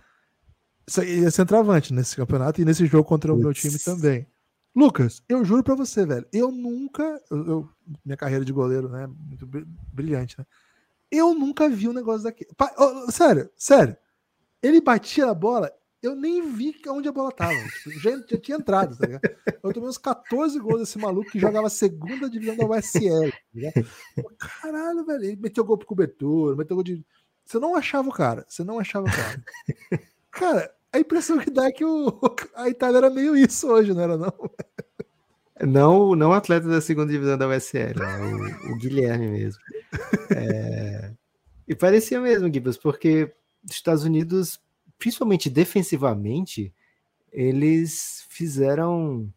[0.87, 4.27] Isso aí é centroavante nesse campeonato e nesse jogo contra o meu time também.
[4.75, 7.69] Lucas, eu juro para você, velho, eu nunca, eu, eu,
[8.05, 9.47] minha carreira de goleiro, né, muito
[9.93, 10.45] brilhante, né?
[11.11, 12.51] Eu nunca vi um negócio daquele.
[12.77, 13.97] Oh, sério, sério.
[14.61, 15.71] Ele batia a bola,
[16.03, 17.55] eu nem vi onde a bola tava.
[17.85, 19.23] Tipo, já, já, tinha entrado, tá ligado?
[19.63, 23.33] Eu tomei uns 14 gols desse maluco que jogava segunda divisão da USL.
[24.37, 25.25] Tá Caralho, velho.
[25.25, 27.05] Ele meteu gol pro cobertura, meteu gol de.
[27.45, 28.45] Você não achava o cara.
[28.49, 29.45] Você não achava o cara.
[30.31, 32.21] Cara, a impressão que dá é que o,
[32.55, 34.33] a Itália era meio isso hoje, não era não?
[35.61, 38.19] Não, não atleta da segunda divisão da USL, né?
[38.69, 39.61] o, o, Guilherme mesmo.
[40.31, 41.13] É...
[41.67, 43.33] E parecia mesmo, Gibbs, porque
[43.65, 44.61] os Estados Unidos,
[44.99, 46.73] principalmente defensivamente,
[47.33, 49.29] eles fizeram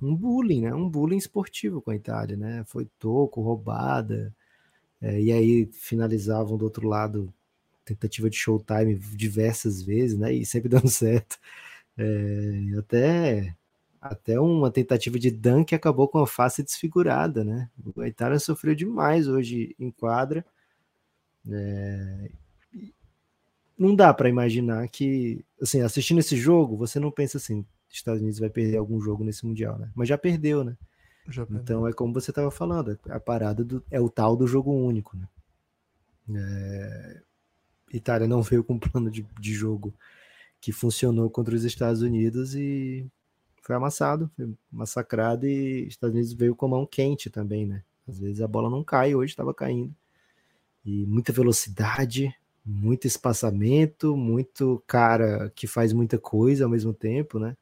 [0.00, 0.74] um bullying, né?
[0.74, 2.62] Um bullying esportivo com a Itália, né?
[2.66, 4.34] Foi toco, roubada,
[5.00, 7.32] é, e aí finalizavam do outro lado
[7.88, 10.32] tentativa de showtime diversas vezes, né?
[10.32, 11.38] E sempre dando certo.
[11.96, 13.56] É, até
[14.00, 17.68] até uma tentativa de dunk acabou com a face desfigurada, né?
[17.96, 20.44] O Itália sofreu demais hoje em quadra.
[21.50, 22.30] É,
[23.76, 28.38] não dá para imaginar que, assim, assistindo esse jogo, você não pensa assim, Estados Unidos
[28.38, 29.90] vai perder algum jogo nesse mundial, né?
[29.94, 30.76] Mas já perdeu, né?
[31.28, 31.62] Já perdeu.
[31.62, 35.16] Então é como você estava falando, a parada do, é o tal do jogo único,
[35.16, 35.28] né?
[36.34, 37.22] É,
[37.92, 39.94] Itália não veio com um plano de, de jogo
[40.60, 43.06] que funcionou contra os Estados Unidos e
[43.62, 47.82] foi amassado, foi massacrado e Estados Unidos veio com a mão quente também, né?
[48.08, 49.94] Às vezes a bola não cai, hoje estava caindo.
[50.84, 52.34] E muita velocidade,
[52.64, 57.56] muito espaçamento, muito cara que faz muita coisa ao mesmo tempo, né?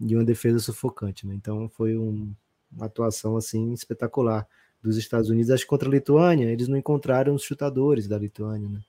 [0.00, 1.34] E uma defesa sufocante, né?
[1.34, 2.32] Então foi um,
[2.72, 4.46] uma atuação assim espetacular
[4.82, 5.50] dos Estados Unidos.
[5.50, 8.80] Acho que contra a Lituânia, eles não encontraram os chutadores da Lituânia, né?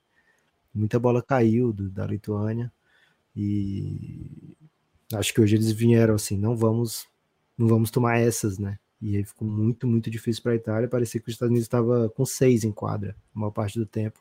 [0.76, 2.72] Muita bola caiu do, da Lituânia
[3.36, 4.56] e
[5.14, 7.08] acho que hoje eles vieram assim, não vamos
[7.58, 8.78] não vamos tomar essas, né?
[9.02, 10.90] E aí ficou muito, muito difícil para a Itália.
[10.90, 14.20] Parecia que os Estados Unidos estava com seis em quadra, a maior parte do tempo.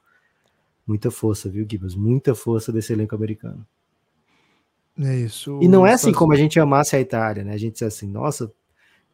[0.86, 1.94] Muita força, viu, Gibas?
[1.94, 3.66] Muita força desse elenco americano.
[5.00, 5.58] É isso.
[5.62, 7.54] E não é assim como a gente amasse a Itália, né?
[7.54, 8.52] A gente diz assim, nossa,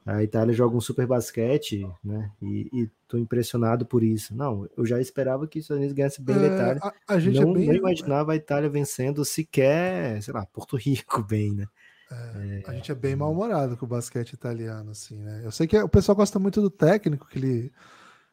[0.05, 2.30] a Itália joga um super basquete, né?
[2.40, 4.34] E, e tô impressionado por isso.
[4.34, 6.80] Não, eu já esperava que os Estados Unidos ganhasse bem é, da Itália.
[6.82, 7.66] A, a gente é não, é bem...
[7.66, 11.66] não imaginava a Itália vencendo sequer, sei lá, Porto Rico bem, né?
[12.11, 15.42] É, a gente é bem mal-humorado com o basquete italiano, assim, né?
[15.44, 17.72] Eu sei que o pessoal gosta muito do técnico, que ele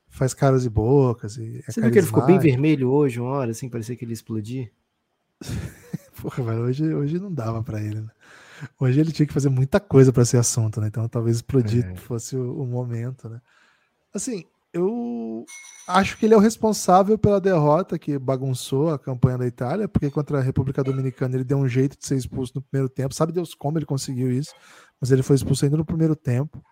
[0.09, 1.37] faz caras e bocas.
[1.37, 4.03] E é Você viu que ele ficou bem vermelho hoje, uma hora, assim, parecia que
[4.03, 4.71] ele ia explodir?
[6.19, 8.09] Porra, velho, hoje, hoje não dava para ele, né?
[8.79, 10.87] Hoje ele tinha que fazer muita coisa para ser assunto, né?
[10.87, 11.95] Então talvez explodir é.
[11.95, 13.41] fosse o, o, momento, né?
[14.13, 15.45] Assim, eu
[15.87, 20.09] acho que ele é o responsável pela derrota que bagunçou a campanha da Itália, porque
[20.09, 23.13] contra a República Dominicana ele deu um jeito de ser expulso no primeiro tempo.
[23.13, 24.53] Sabe Deus como ele conseguiu isso,
[24.99, 26.63] mas ele foi expulso ainda no primeiro tempo.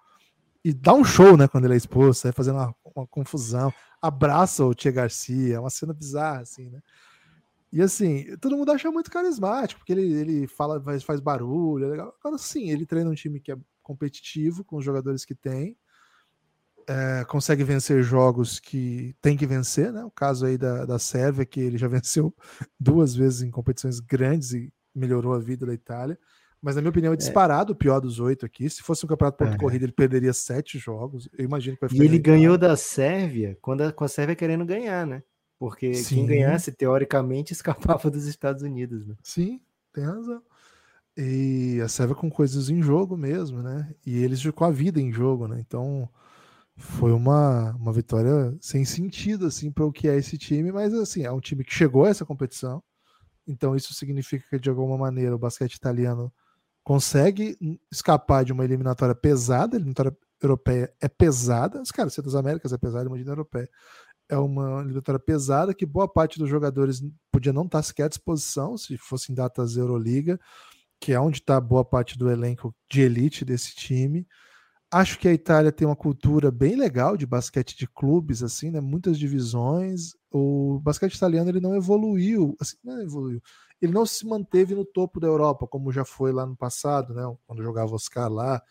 [0.64, 3.72] E dá um show, né, quando ele é expulso, sai fazendo uma, uma confusão.
[4.02, 6.80] Abraça o Tia Garcia, é uma cena bizarra, assim, né?
[7.76, 11.90] E assim, todo mundo acha muito carismático, porque ele, ele fala, faz, faz barulho, é
[11.90, 12.16] legal.
[12.22, 15.78] Agora sim, ele treina um time que é competitivo, com os jogadores que tem,
[16.88, 20.06] é, consegue vencer jogos que tem que vencer, né?
[20.06, 22.34] O caso aí da, da Sérvia, que ele já venceu
[22.80, 26.18] duas vezes em competições grandes e melhorou a vida da Itália.
[26.62, 27.18] Mas, na minha opinião, é, é.
[27.18, 27.76] disparado é.
[27.76, 28.70] o pior dos oito aqui.
[28.70, 29.58] Se fosse um campeonato ponto é.
[29.58, 31.28] corrida, ele perderia sete jogos.
[31.38, 32.02] Eu imagino que vai ficar.
[32.02, 35.22] E ele ganhou da Sérvia quando a, com a Sérvia querendo ganhar, né?
[35.58, 36.16] Porque Sim.
[36.16, 39.16] quem ganhasse, teoricamente, escapava dos Estados Unidos, né?
[39.24, 39.62] Sim,
[39.94, 40.42] tem razão.
[41.18, 43.94] E a Sérvia com coisas em jogo mesmo, né?
[44.06, 45.64] E eles com a vida em jogo, né?
[45.66, 46.10] Então
[46.76, 51.24] foi uma, uma vitória sem sentido, assim, para o que é esse time, mas assim,
[51.24, 52.84] é um time que chegou a essa competição.
[53.48, 56.34] Então isso significa que, de alguma maneira, o basquete italiano
[56.84, 57.58] consegue
[57.92, 62.78] escapar de uma eliminatória pesada, a eliminatória europeia é pesada, os caras, das Américas é
[62.78, 63.70] pesada, imagina a europeia
[64.30, 68.78] é uma eliminatória pesada que boa parte dos jogadores podia não estar sequer à disposição
[68.78, 70.40] se fossem datas Euroliga,
[71.00, 74.28] que é onde está boa parte do elenco de elite desse time.
[74.92, 78.80] Acho que a Itália tem uma cultura bem legal de basquete de clubes, assim, né?
[78.80, 80.12] Muitas divisões.
[80.32, 83.42] O basquete italiano ele não evoluiu, assim, não evoluiu.
[83.82, 87.24] Ele não se manteve no topo da Europa, como já foi lá no passado, né?
[87.46, 88.62] Quando jogava Oscar lá,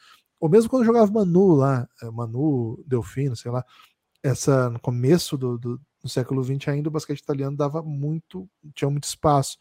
[0.41, 3.65] ou mesmo quando jogava Manu lá, eh, Manu Delfino, sei lá
[4.25, 8.91] essa no começo do, do, do, século XX ainda o basquete italiano dava muito, tinha
[8.91, 9.59] muito espaço.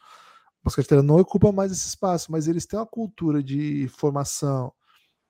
[0.61, 4.71] O basquete italiano não ocupa mais esse espaço, mas eles têm uma cultura de formação,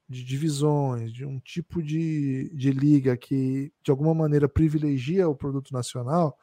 [0.08, 5.74] de divisões, de um tipo de, de liga que de alguma maneira privilegia o produto
[5.74, 6.38] nacional,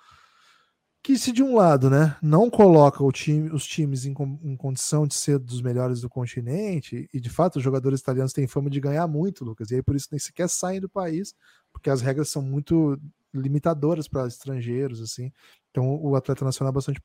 [1.03, 5.15] que se de um lado, né, não coloca time, os times em, em, condição de
[5.15, 9.07] ser dos melhores do continente, e de fato os jogadores italianos têm fama de ganhar
[9.07, 11.35] muito, Lucas, e aí por isso nem sequer saem do país,
[11.73, 13.01] porque as regras são muito
[13.33, 15.33] limitadoras para estrangeiros, assim.
[15.71, 17.01] Então o atleta nacional é bastante,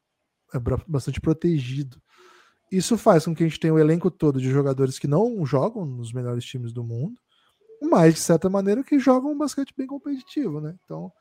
[0.53, 2.01] é bastante protegido.
[2.71, 5.85] Isso faz com que a gente tenha o elenco todo de jogadores que não jogam
[5.85, 7.19] nos melhores times do mundo,
[7.81, 10.75] mas de certa maneira que jogam um basquete bem competitivo, né?
[10.83, 11.11] Então,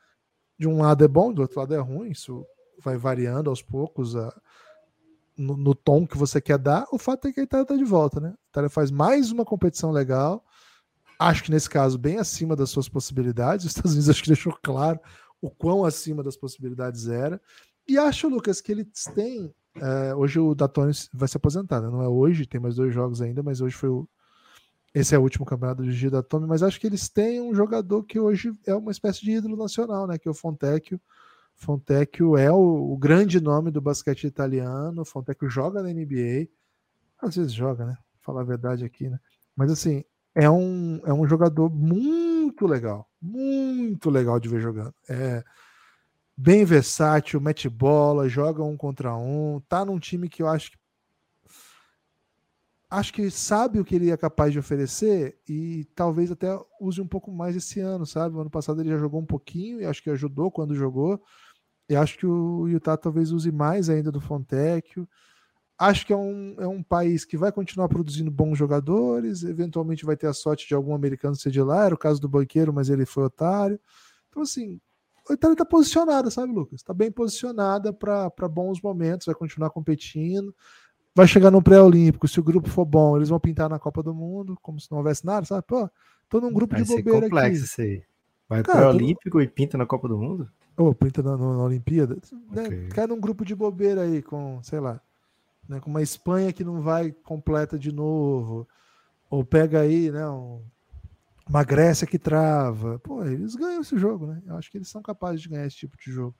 [0.59, 2.45] de um lado é bom, do outro lado é ruim, isso
[2.83, 4.33] vai variando aos poucos a,
[5.37, 6.85] no, no, tom que você quer dar.
[6.91, 8.29] O fato é que a Itália está de volta, né?
[8.29, 10.43] A Itália faz mais uma competição legal,
[11.17, 13.65] Acho que nesse caso, bem acima das suas possibilidades.
[13.65, 14.99] Os Estados Unidos acho que deixou claro
[15.41, 17.41] o quão acima das possibilidades era.
[17.87, 19.53] E acho, Lucas, que eles têm.
[19.75, 21.89] É, hoje o Datone vai se aposentar, né?
[21.89, 24.07] não é hoje, tem mais dois jogos ainda, mas hoje foi o.
[24.93, 27.53] Esse é o último campeonato do Gigi da Tome, mas acho que eles têm um
[27.53, 30.17] jogador que hoje é uma espécie de ídolo nacional, né?
[30.17, 30.99] Que é o Fontecchio.
[31.55, 35.05] Fontecchio é o, o grande nome do basquete italiano.
[35.05, 36.47] Fontecchio joga na NBA.
[37.21, 37.97] Às vezes joga, né?
[38.21, 39.19] Falar a verdade aqui, né?
[39.55, 40.03] Mas assim,
[40.33, 44.93] é um, é um jogador muito legal, muito legal de ver jogando.
[45.07, 45.43] É,
[46.35, 50.77] bem versátil, mete bola, joga um contra um, tá num time que eu acho que
[52.95, 56.47] acho que sabe o que ele é capaz de oferecer e talvez até
[56.79, 58.35] use um pouco mais esse ano, sabe?
[58.35, 61.21] O ano passado ele já jogou um pouquinho e acho que ajudou quando jogou.
[61.89, 65.07] E acho que o Utah talvez use mais ainda do Fontecchio.
[65.77, 70.15] Acho que é um, é um país que vai continuar produzindo bons jogadores, eventualmente vai
[70.15, 72.89] ter a sorte de algum americano ser de lá, era o caso do Banqueiro, mas
[72.89, 73.77] ele foi otário.
[74.29, 74.79] Então, assim,
[75.29, 76.79] a Itália está posicionada, sabe, Lucas?
[76.79, 80.55] Está bem posicionada para bons momentos, vai continuar competindo,
[81.15, 82.27] vai chegar no pré-olímpico.
[82.27, 84.97] Se o grupo for bom, eles vão pintar na Copa do Mundo, como se não
[84.97, 85.63] houvesse nada, sabe?
[85.65, 85.89] Pô,
[86.29, 87.65] tô num grupo vai de bobeira complexo aqui.
[87.65, 88.03] Isso aí.
[88.49, 89.41] Vai pré-olímpico tô...
[89.41, 90.51] e pinta na Copa do Mundo?
[90.77, 92.17] Ou oh, pinta na, na, na Olimpíada.
[92.51, 92.65] Né?
[92.65, 92.89] Ok.
[92.89, 94.99] Cai num grupo de bobeira aí, com, sei lá,
[95.69, 98.67] né, com uma Espanha que não vai completa de novo.
[99.29, 100.27] Ou pega aí, né?
[100.29, 100.61] Um,
[101.47, 102.99] uma Grécia que trava.
[102.99, 104.41] Pô, eles ganham esse jogo, né?
[104.45, 106.35] Eu acho que eles são capazes de ganhar esse tipo de jogo.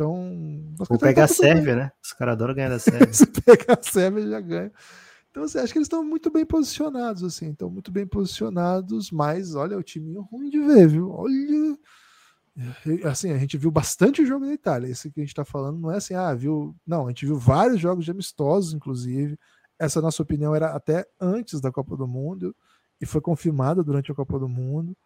[0.00, 0.74] Então.
[0.88, 1.92] Ou pegar a Sérvia, né?
[2.02, 3.12] Os caras adoram ganhar da Sérvia.
[3.12, 4.72] Se pegar a Sérvia, já ganha.
[5.30, 9.54] Então, assim, acho que eles estão muito bem posicionados, assim, estão muito bem posicionados, mas
[9.54, 11.10] olha, o time ruim de ver, viu?
[11.10, 11.78] Olha.
[13.04, 14.88] Assim, a gente viu bastante jogo da Itália.
[14.88, 16.74] Esse que a gente está falando não é assim, ah, viu.
[16.86, 19.38] Não, a gente viu vários jogos de amistosos, inclusive.
[19.78, 22.54] Essa nossa opinião era até antes da Copa do Mundo
[23.00, 24.96] e foi confirmada durante a Copa do Mundo.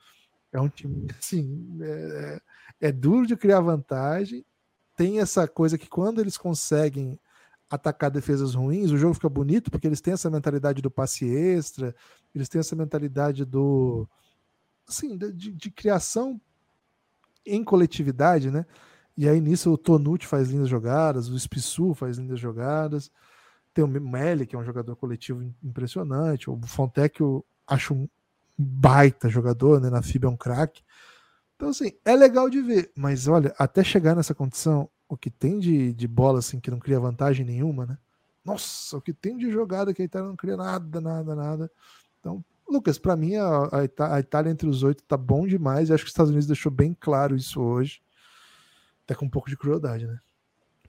[0.53, 2.41] É um time, assim, é,
[2.81, 4.45] é duro de criar vantagem.
[4.97, 7.19] Tem essa coisa que quando eles conseguem
[7.69, 11.95] atacar defesas ruins, o jogo fica bonito, porque eles têm essa mentalidade do passe extra,
[12.35, 14.09] eles têm essa mentalidade do.
[14.87, 16.41] Assim, de, de criação
[17.47, 18.67] em coletividade, né?
[19.17, 23.11] E aí nisso o Tonucci faz lindas jogadas, o Spissu faz lindas jogadas,
[23.73, 28.09] tem o Melli, que é um jogador coletivo impressionante, o Fontec eu acho um
[28.57, 29.91] baita jogador, né?
[29.91, 30.83] Na FIBA é um craque.
[31.57, 35.59] Então, assim, é legal de ver, mas olha, até chegar nessa condição, o que tem
[35.59, 37.99] de, de bola assim que não cria vantagem nenhuma, né?
[38.45, 41.71] Nossa, o que tem de jogada que a Itália não cria nada, nada, nada.
[42.21, 45.89] Então, Lucas, para mim a, a, Itália entre os oito tá bom demais.
[45.89, 48.03] Eu acho que os Estados Unidos deixou bem claro isso hoje.
[49.05, 50.19] Até com um pouco de crueldade, né?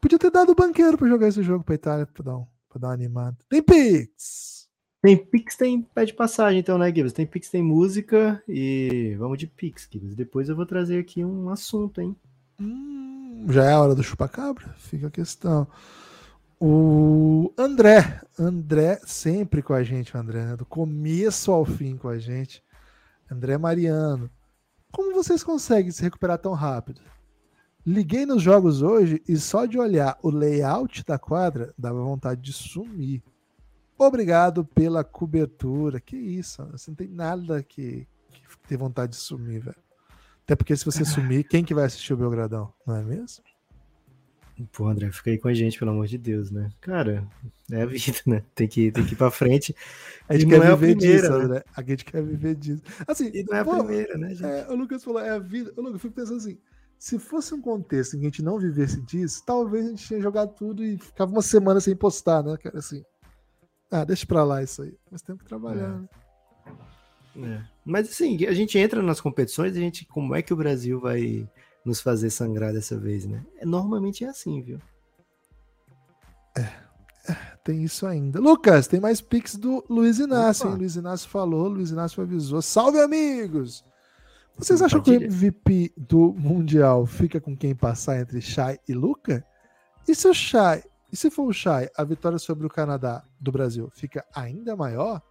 [0.02, 2.80] Podia ter dado o banqueiro para jogar esse jogo pra Itália, pra dar, um, pra
[2.80, 3.38] dar uma animada.
[3.50, 4.65] Tem Pix!
[5.06, 7.14] Tem Pix, tem pé de passagem, então, né, Gibbs?
[7.14, 10.16] Tem Pix, tem música e vamos de Pix, Gibbs.
[10.16, 12.16] Depois eu vou trazer aqui um assunto, hein?
[12.60, 14.74] Hum, já é a hora do chupacabra?
[14.80, 15.68] Fica a questão.
[16.60, 20.56] O André, André sempre com a gente, André, né?
[20.56, 22.64] do começo ao fim com a gente.
[23.32, 24.28] André Mariano.
[24.92, 27.00] Como vocês conseguem se recuperar tão rápido?
[27.86, 32.52] Liguei nos jogos hoje e só de olhar o layout da quadra dava vontade de
[32.52, 33.22] sumir.
[33.98, 36.00] Obrigado pela cobertura.
[36.00, 39.78] Que isso, você não tem nada que, que ter vontade de sumir, velho.
[40.44, 42.72] Até porque se você sumir, quem que vai assistir o Belgradão?
[42.86, 43.44] Não é mesmo?
[44.72, 46.70] Pô, André, fica aí com a gente, pelo amor de Deus, né?
[46.80, 47.28] Cara,
[47.70, 48.44] é a vida, né?
[48.54, 49.76] Tem que, tem que ir pra frente.
[50.30, 51.44] A gente quer é a viver primeira, disso, né?
[51.44, 51.64] André.
[51.76, 52.82] A gente quer viver disso.
[53.06, 54.46] Assim, E não é a pô, primeira, né, gente?
[54.46, 55.74] É, o Lucas falou, é a vida.
[55.76, 56.58] O Lucas, eu fico pensando assim:
[56.98, 60.22] se fosse um contexto em que a gente não vivesse disso, talvez a gente tinha
[60.22, 62.80] jogado tudo e ficava uma semana sem postar, né, cara?
[62.80, 63.04] Assim.
[63.92, 64.98] Ah, deixa pra lá isso aí.
[65.12, 66.00] Mas tem que trabalhar,
[67.36, 67.40] É.
[67.40, 67.58] né?
[67.62, 67.64] É.
[67.84, 71.00] Mas assim, a gente entra nas competições e a gente, como é que o Brasil
[71.00, 71.48] vai
[71.86, 73.46] nos fazer sangrar dessa vez, né?
[73.58, 74.80] É, normalmente é assim, viu?
[77.64, 78.40] Tem isso ainda.
[78.40, 80.76] Lucas, tem mais pix do Luiz Inácio, hein?
[80.76, 82.62] Luiz Inácio falou, Luiz Inácio avisou.
[82.62, 83.84] Salve, amigos!
[84.58, 85.24] Vocês acham que o.
[85.24, 89.44] MVP do Mundial fica com quem passar entre Shai e Luca?
[90.08, 90.84] E se o Shai,
[91.16, 95.22] e se for o Shai, a vitória sobre o Canadá do Brasil fica ainda maior?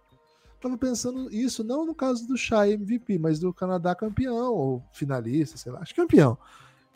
[0.59, 5.57] Tava pensando isso não no caso do Shai MVP, mas do Canadá campeão ou finalista,
[5.57, 6.39] sei lá, acho campeão.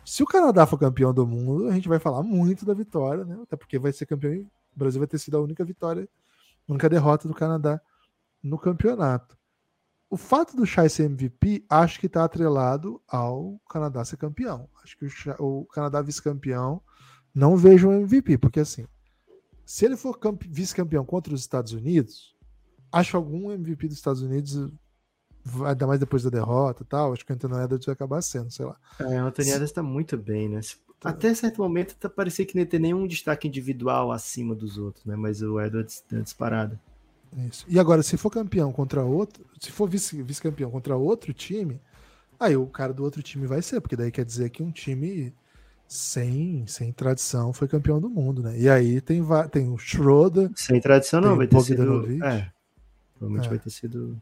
[0.03, 3.37] Se o Canadá for campeão do mundo, a gente vai falar muito da vitória, né?
[3.43, 4.41] Até porque vai ser campeão.
[4.75, 6.09] O Brasil vai ter sido a única vitória,
[6.67, 7.79] a única derrota do Canadá
[8.41, 9.37] no campeonato.
[10.09, 14.67] O fato do Shai ser MVP, acho que está atrelado ao Canadá ser campeão.
[14.83, 16.81] Acho que o, o Canadá vice-campeão,
[17.33, 18.85] não vejo um MVP, porque assim,
[19.65, 22.35] se ele for campe- vice-campeão contra os Estados Unidos,
[22.91, 24.71] acho algum MVP dos Estados Unidos,
[25.65, 28.51] ainda mais depois da derrota e tal, acho que o Anthony Edwards vai acabar sendo,
[28.51, 28.75] sei lá.
[28.99, 30.59] É, o Anthony Edwards tá muito bem, né?
[31.03, 35.05] Até certo momento tá parecia que não ia ter nenhum destaque individual acima dos outros,
[35.05, 35.15] né?
[35.15, 36.79] Mas o Edwards deu uma disparada.
[37.47, 37.63] Isso.
[37.69, 41.79] E agora, se for campeão contra outro, se for vice- vice-campeão contra outro time,
[42.39, 45.33] aí o cara do outro time vai ser, porque daí quer dizer que um time
[45.91, 48.57] sem, sem tradição foi campeão do mundo, né?
[48.59, 52.05] E aí tem, tem o Schroeder, Sem tradição não, vai ter sido...
[52.23, 52.51] É,
[53.17, 53.49] provavelmente É.
[53.49, 54.21] vai ter sido...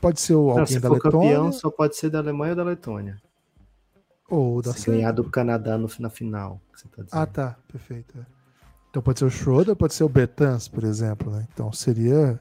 [0.00, 2.52] pode ser o Não, alguém se da for Letônia, campeão, só pode ser da Alemanha
[2.52, 3.22] ou da Letônia.
[4.28, 6.60] Ou da Se ganhar do Canadá no, na final.
[6.72, 7.04] que você tá.
[7.12, 7.56] Ah, tá.
[7.70, 8.18] Perfeito.
[8.18, 8.26] é.
[8.90, 11.46] Então pode ser o Schroeder, pode ser o Bertans, por exemplo, né?
[11.52, 12.40] Então seria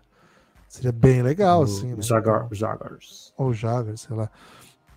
[0.68, 1.94] seria bem legal, O- assim.
[1.94, 2.02] né?
[2.02, 3.32] Jaguars.
[3.38, 4.30] Ou Jaguar, sei lá.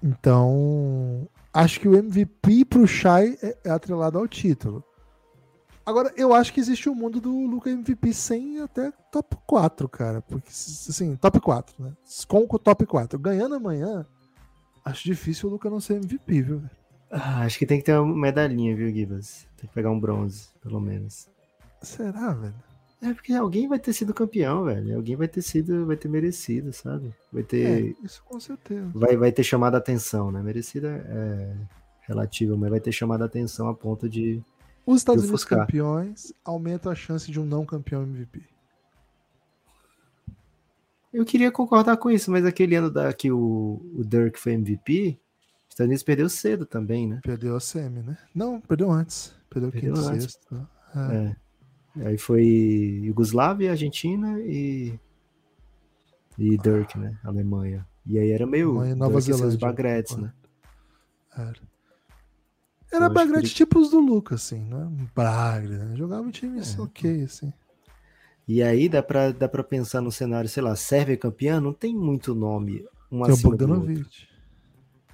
[0.02, 4.84] Então, acho que o MVP pro Shai é, é atrelado ao título.
[5.84, 10.22] Agora, eu acho que existe o mundo do Luca MVP sem até top 4, cara.
[10.22, 11.92] Porque, assim, top 4, né?
[12.28, 13.18] Com o top 4.
[13.18, 14.06] Ganhando amanhã,
[14.84, 16.62] acho difícil o Luca não ser MVP, viu?
[17.10, 19.46] Ah, acho que tem que ter uma medalhinha, viu, Gibas?
[19.56, 21.28] Tem que pegar um bronze, pelo menos.
[21.82, 22.54] Será, velho?
[23.02, 24.94] É porque alguém vai ter sido campeão, velho.
[24.96, 27.12] Alguém vai ter sido, vai ter merecido, sabe?
[27.32, 28.90] Vai É, ter, isso com certeza.
[28.94, 30.40] vai, vai ter chamado a atenção, né?
[30.40, 31.56] Merecida é
[32.02, 34.40] relativo, mas vai ter chamado a atenção a ponto de.
[34.86, 38.42] Os Estados de Unidos campeões aumentam a chance de um não campeão MVP.
[41.12, 45.18] Eu queria concordar com isso, mas aquele ano da, que o, o Dirk foi MVP,
[45.68, 47.20] os Estados Unidos perdeu cedo também, né?
[47.22, 48.16] Perdeu a semi, né?
[48.34, 49.34] Não, perdeu antes.
[49.50, 50.24] Perdeu o Perdeu quinto antes.
[50.24, 50.68] sexto.
[50.96, 51.16] É.
[51.16, 51.36] É.
[52.00, 52.44] Aí foi
[53.04, 54.98] Yugoslávia, Argentina e.
[56.38, 57.18] E Dirk, né?
[57.22, 57.86] Alemanha.
[58.06, 58.70] E aí era meio.
[58.70, 60.32] Alemanha Nova Dirk Zelândia, bagretes, né?
[61.36, 61.52] Era,
[62.92, 64.88] era acho Bagrete que tipo os do Lucas, assim, né?
[65.14, 65.96] Bagre, né?
[65.96, 66.82] Jogava um time assim, É.
[66.82, 67.52] ok, assim.
[68.46, 71.94] E aí dá pra, dá pra pensar no cenário, sei lá, Sérvia campeã, não tem
[71.94, 72.84] muito nome.
[73.10, 73.38] Um Tem o.
[73.38, 74.26] Bogdanovic.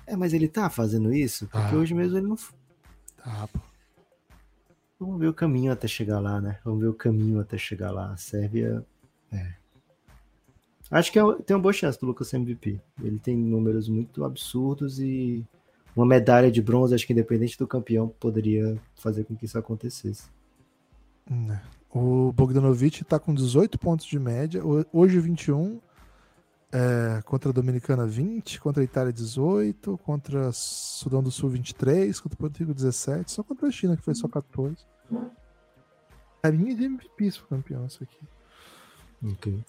[0.07, 1.47] É, mas ele tá fazendo isso?
[1.49, 1.79] Porque Ah.
[1.79, 2.37] hoje mesmo ele não.
[3.17, 3.61] Tá, pô.
[4.99, 6.59] Vamos ver o caminho até chegar lá, né?
[6.65, 8.13] Vamos ver o caminho até chegar lá.
[8.13, 8.85] A Sérvia.
[9.33, 9.53] É.
[10.91, 12.81] Acho que é- tem uma boa chance do Lucas MVP.
[13.03, 15.45] Ele tem números muito absurdos e
[15.95, 20.29] uma medalha de bronze, acho que independente do campeão, poderia fazer com que isso acontecesse.
[21.29, 21.63] Né.
[21.91, 24.65] O Bogdanovic tá com 18 pontos de média.
[24.65, 25.81] Ho- Hoje 21.
[26.71, 32.35] É, contra a Dominicana 20, contra a Itália 18, contra Sudão do Sul 23, contra
[32.35, 34.77] o Porto Rico 17, só contra a China que foi só 14.
[36.43, 38.21] Carinha de MVP se for campeão isso aqui.
[39.33, 39.65] Ok.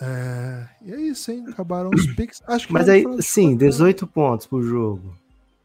[0.00, 1.44] É, e é isso, hein?
[1.48, 2.42] Acabaram os picks.
[2.46, 3.64] Acho que Mas aí, sim, Supercopa.
[3.64, 5.14] 18 pontos por jogo.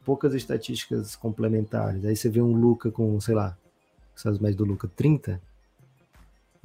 [0.03, 2.03] Poucas estatísticas complementares.
[2.03, 3.57] Aí você vê um Luca com, sei lá,
[4.15, 5.41] sabe mais do Luca, 30?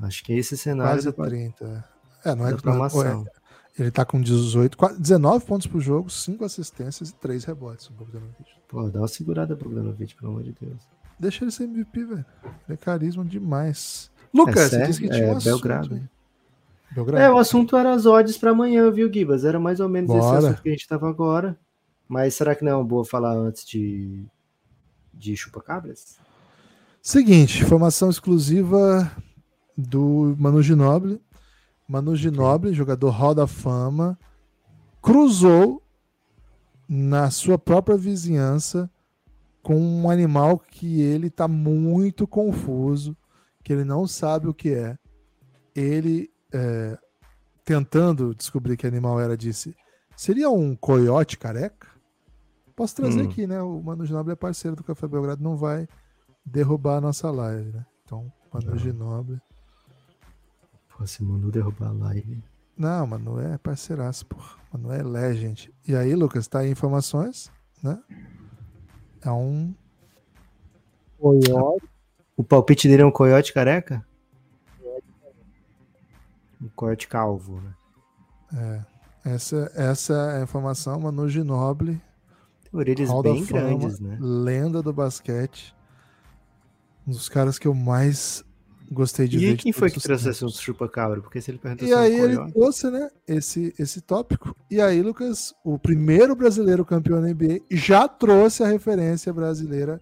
[0.01, 1.85] Acho que é esse cenário Quase da, 30.
[2.25, 3.38] É, não é da que não é-.
[3.79, 7.89] Ele tá com 18, qua- 19 pontos por jogo, 5 assistências e 3 rebotes.
[7.89, 8.45] o Bogdanovic.
[8.67, 10.81] Pô, dá uma segurada pro Bogdanovic, pelo amor de Deus.
[11.19, 12.25] Deixa ele ser MVP, velho.
[12.45, 14.11] Ele é carisma demais.
[14.35, 14.87] Lucas, você sério?
[14.87, 15.95] disse que É, um assunto, Belgrado.
[15.95, 16.09] hein?
[16.91, 17.23] Belgrado.
[17.23, 19.45] É, o assunto era as odds para amanhã, viu, Gibas?
[19.45, 20.39] Era mais ou menos esse Bora.
[20.39, 21.57] assunto que a gente tava agora.
[22.09, 24.25] Mas será que não é uma boa falar antes de,
[25.13, 26.17] de chupacabras?
[27.03, 29.11] Seguinte, informação exclusiva
[29.77, 31.21] do Manu Ginóbili.
[31.89, 34.19] Manu Ginóbili, jogador Hall da Fama,
[35.01, 35.83] cruzou
[36.87, 38.91] na sua própria vizinhança
[39.63, 43.17] com um animal que ele tá muito confuso,
[43.63, 44.99] que ele não sabe o que é.
[45.75, 46.99] Ele, é,
[47.65, 49.75] tentando descobrir que animal era, disse:
[50.17, 51.89] seria um coiote careca?
[52.77, 53.25] Posso trazer Hum.
[53.25, 53.61] aqui, né?
[53.63, 55.89] O Manu Ginóbili é parceiro do Café Belgrado, não vai
[56.45, 57.85] derrubar a nossa live, né?
[58.05, 58.79] Então, Manu Não.
[58.79, 59.41] Ginóbili.
[60.99, 62.43] Pô, se mandou derrubar a live.
[62.77, 64.37] Não, Manu é parceiraço, pô.
[64.73, 65.73] Manu é legend.
[65.87, 68.03] E aí, Lucas, tá aí informações, né?
[69.23, 69.73] É um.
[72.37, 74.05] O palpite dele é um coiote careca?
[76.61, 77.75] Um coiote calvo, né?
[79.25, 80.99] É, essa, essa é a informação.
[80.99, 82.01] Manu Ginóbili,
[82.65, 84.19] Tem orelhas Hall bem Fama, grandes, né?
[84.21, 85.77] lenda do basquete.
[87.07, 88.45] Um dos caras que eu mais
[88.91, 89.57] gostei de E ver.
[89.57, 91.21] de quem foi todos que trouxe esse assunto chupa-cabra?
[91.21, 92.53] Porque se ele perguntou E aí ele coiote...
[92.55, 94.57] trouxe, né, esse, esse tópico.
[94.71, 100.01] E aí, Lucas, o primeiro brasileiro campeão da NBA já trouxe a referência brasileira.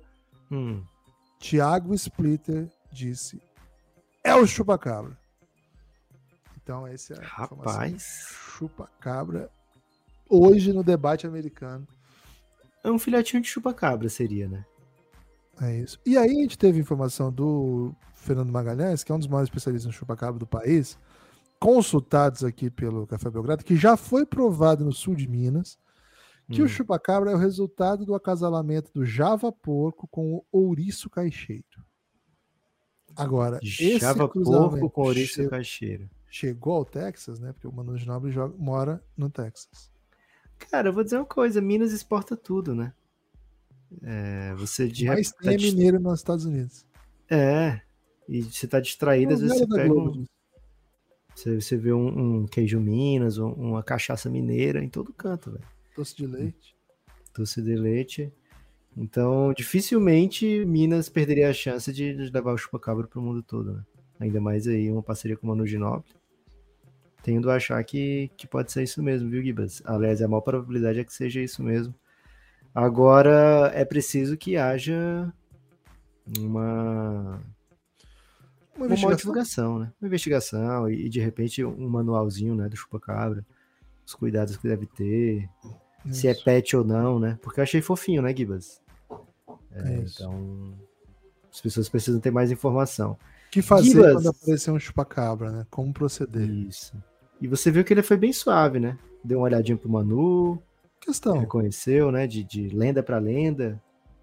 [0.51, 0.83] Hum,
[1.41, 3.41] Thiago Splitter disse:
[4.25, 5.17] é o chupacabra.
[6.63, 8.27] Então, esse é a rapaz,
[8.59, 9.49] Chupacabra.
[10.29, 11.87] Hoje no debate americano.
[12.83, 14.65] é um filhotinho de chupa-cabra, seria, né?
[15.61, 15.99] É isso.
[16.05, 17.95] E aí a gente teve informação do
[18.27, 20.99] Fernando Magalhães, que é um dos maiores especialistas no chupacabra do país,
[21.61, 25.79] consultados aqui pelo Café Belgrado, que já foi provado no sul de Minas,
[26.51, 26.65] que Hum.
[26.65, 31.65] o chupacabra é o resultado do acasalamento do Java Porco com o ouriço caixeiro.
[33.17, 36.11] Agora, cruzamento porco com ouriço che- caixeiro.
[36.29, 37.53] chegou ao Texas, né?
[37.53, 39.91] Porque o Manu Ginóbili joga, mora no Texas.
[40.71, 42.93] Cara, eu vou dizer uma coisa, Minas exporta tudo, né?
[44.03, 46.85] É, você de Mas tá tem dis- mineiro nos Estados Unidos.
[47.31, 47.81] É,
[48.29, 50.25] e você tá distraído, às vezes você pega um,
[51.35, 55.65] você, você vê um, um queijo Minas, um- uma cachaça mineira em todo canto, velho.
[55.95, 56.75] Doce de leite.
[57.37, 58.33] Doce de leite.
[58.97, 63.75] Então, dificilmente Minas perderia a chance de, de levar o chupacabra para o mundo todo,
[63.75, 63.83] né?
[64.19, 66.15] Ainda mais aí uma parceria com o Manu Ginóbili.
[67.23, 69.83] Tendo a achar que, que pode ser isso mesmo, viu, Gibas?
[69.85, 71.95] Aliás, a maior probabilidade é que seja isso mesmo.
[72.75, 75.31] Agora, é preciso que haja
[76.39, 77.43] uma
[78.77, 79.93] uma, uma divulgação, né?
[80.01, 83.45] Uma investigação e, de repente um manualzinho, né, do chupacabra,
[84.05, 85.49] os cuidados que deve ter,
[86.05, 86.21] Isso.
[86.21, 87.39] se é pet ou não, né?
[87.43, 88.81] Porque eu achei fofinho, né, Gibas?
[89.73, 90.75] É, então
[91.53, 93.13] as pessoas precisam ter mais informação.
[93.13, 94.13] O que fazer Gibas...
[94.15, 95.67] quando aparecer um chupacabra, né?
[95.71, 96.49] Como proceder?
[96.49, 96.95] Isso.
[97.41, 98.99] E você viu que ele foi bem suave, né?
[99.25, 100.63] Deu uma olhadinha pro Manu.
[101.01, 101.39] Questão.
[101.39, 102.27] Reconheceu, né?
[102.27, 103.81] De, de lenda para lenda.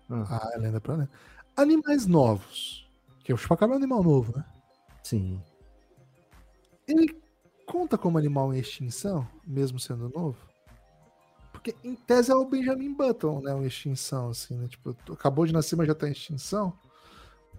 [0.09, 0.25] Ah.
[0.29, 1.09] ah, é lenda para lenda.
[1.55, 2.82] Animais novos
[3.23, 4.45] que o chupacabra é um animal novo, né?
[5.01, 5.41] Sim.
[6.87, 7.15] Ele
[7.65, 10.37] conta como animal em extinção, mesmo sendo novo?
[11.51, 13.53] Porque em tese é o Benjamin Button, né?
[13.53, 14.67] Uma extinção, assim, né?
[14.67, 16.73] Tipo, acabou de nascer, mas já tá em extinção.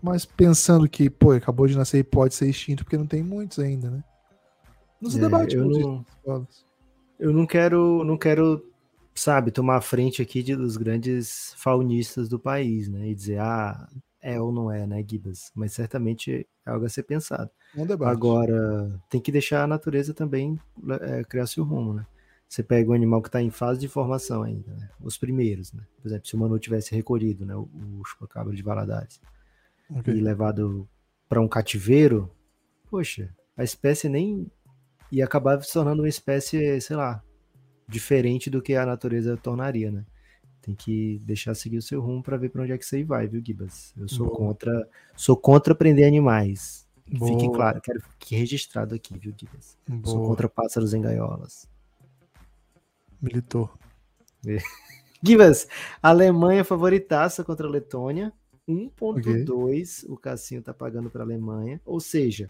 [0.03, 3.59] Mas pensando que, pô, acabou de nascer e pode ser extinto, porque não tem muitos
[3.59, 4.05] ainda, né?
[5.01, 6.07] Não se é, eu não,
[7.19, 8.65] eu não quero, não quero,
[9.15, 13.09] sabe, tomar a frente aqui de, dos grandes faunistas do país, né?
[13.09, 13.89] E dizer, ah,
[14.25, 15.53] é ou não é, né, Gibas?
[15.55, 17.51] Mas certamente é algo a ser pensado.
[17.77, 18.11] Um debate.
[18.11, 20.59] Agora, tem que deixar a natureza também
[21.03, 22.07] é, criar seu rumo, né?
[22.49, 24.89] Você pega um animal que está em fase de formação ainda, né?
[25.01, 25.83] os primeiros, né?
[26.01, 27.69] Por exemplo, se o Manu tivesse recolhido, né, o,
[28.01, 29.21] o chupacabra de Valadares
[29.91, 30.15] okay.
[30.15, 30.89] e levado
[31.29, 32.31] para um cativeiro,
[32.89, 34.51] poxa, a espécie nem
[35.13, 37.23] ia acabar se tornando uma espécie, sei lá,
[37.87, 40.07] diferente do que a natureza tornaria, né?
[40.65, 43.27] Tem que deixar seguir o seu rumo para ver para onde é que você vai,
[43.29, 43.93] viu, Gibas?
[43.99, 44.39] Eu sou Boa.
[44.39, 46.89] contra, sou contra prender animais.
[47.07, 47.31] Boa.
[47.31, 49.77] Fique claro, quero que registrado aqui, viu, Gibas?
[49.87, 50.07] Boa.
[50.07, 51.69] Sou contra pássaros em gaiolas.
[53.21, 53.71] Militou.
[55.23, 55.69] Gibas,
[56.03, 58.33] Alemanha favoritaça contra a Letônia.
[58.67, 59.85] 1.2 okay.
[60.09, 62.49] o Cassinho tá pagando para a Alemanha, ou seja,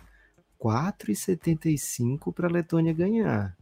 [0.61, 3.57] 4,75 para a Letônia ganhar.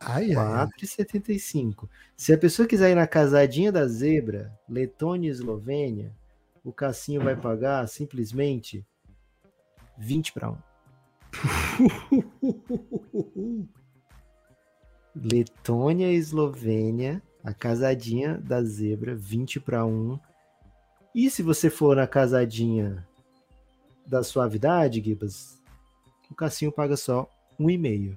[0.00, 1.88] Ai, 4,75.
[2.16, 6.14] Se a pessoa quiser ir na casadinha da zebra, Letônia e Eslovênia,
[6.64, 8.86] o Cassinho vai pagar simplesmente
[9.96, 10.56] 20 para 1.
[15.14, 20.18] Letônia e Eslovênia, a casadinha da zebra, 20 para 1.
[21.14, 23.04] E se você for na casadinha
[24.06, 25.60] da suavidade, Gibas,
[26.30, 27.28] o Cassinho paga só
[27.58, 28.16] 1,5.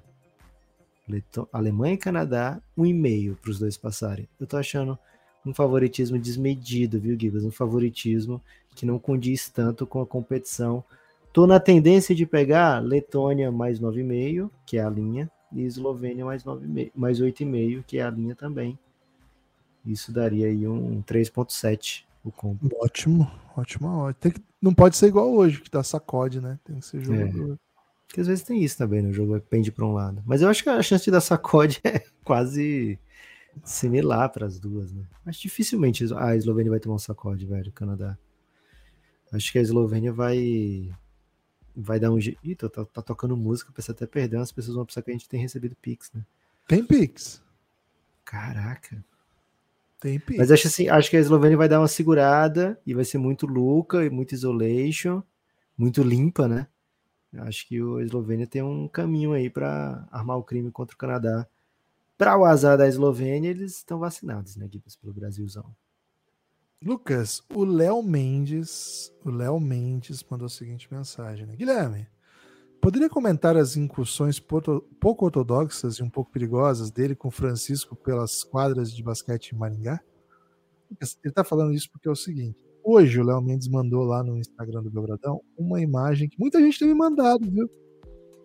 [1.52, 4.28] Alemanha e Canadá, um e meio para os dois passarem.
[4.38, 4.98] Eu tô achando
[5.44, 7.44] um favoritismo desmedido, viu, Gibas?
[7.44, 8.40] Um favoritismo
[8.74, 10.84] que não condiz tanto com a competição.
[11.32, 16.44] Tô na tendência de pegar Letônia mais 9,5, que é a linha, e Eslovênia mais
[16.44, 18.78] 9,5, mais 8,5, que é a linha também.
[19.84, 22.70] Isso daria aí um 3.7 o combo.
[22.80, 24.32] Ótimo, ótimo, ótimo.
[24.32, 26.58] Que, não pode ser igual hoje, que dá sacode, né?
[26.64, 27.54] Tem que ser jogo.
[27.54, 27.71] É.
[28.12, 29.10] Porque às vezes tem isso também, né?
[29.10, 30.22] jogo pende para um lado.
[30.26, 32.98] Mas eu acho que a chance de dar sacode é quase
[33.64, 35.06] similar para as duas, né?
[35.24, 38.18] Mas dificilmente a Eslovênia vai tomar um sacode, velho, o Canadá.
[39.32, 40.94] Acho que a Eslovênia vai
[41.74, 42.38] vai dar um jeito.
[42.44, 45.14] Ih, tá, tá, tá, tocando música, pensa até perder, as pessoas vão pensar que a
[45.14, 46.22] gente tem recebido Pix, né?
[46.68, 47.42] Tem Pix.
[48.26, 49.02] Caraca.
[49.98, 50.36] Tem Pix.
[50.36, 53.46] Mas acho assim, acho que a Eslovênia vai dar uma segurada e vai ser muito
[53.46, 55.22] louca e muito isolation,
[55.78, 56.66] muito limpa, né?
[57.38, 61.46] Acho que o Eslovênia tem um caminho aí para armar o crime contra o Canadá.
[62.18, 65.74] Para o azar da Eslovênia, eles estão vacinados, né, Gibbs, pelo Brasilzão.
[66.84, 71.54] Lucas, o Léo Mendes, o Léo Mendes mandou a seguinte mensagem, né?
[71.54, 72.08] Guilherme,
[72.80, 78.92] poderia comentar as incursões pouco ortodoxas e um pouco perigosas dele com Francisco pelas quadras
[78.92, 80.00] de basquete em Maringá?
[80.90, 84.36] Ele está falando isso porque é o seguinte: Hoje o Léo Mendes mandou lá no
[84.36, 87.70] Instagram do Belgradão uma imagem que muita gente tem me mandado, viu?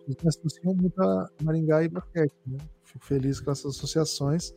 [0.06, 2.58] Eles me associam muito a Maringá e basquete, né?
[2.84, 4.54] Fico feliz com essas associações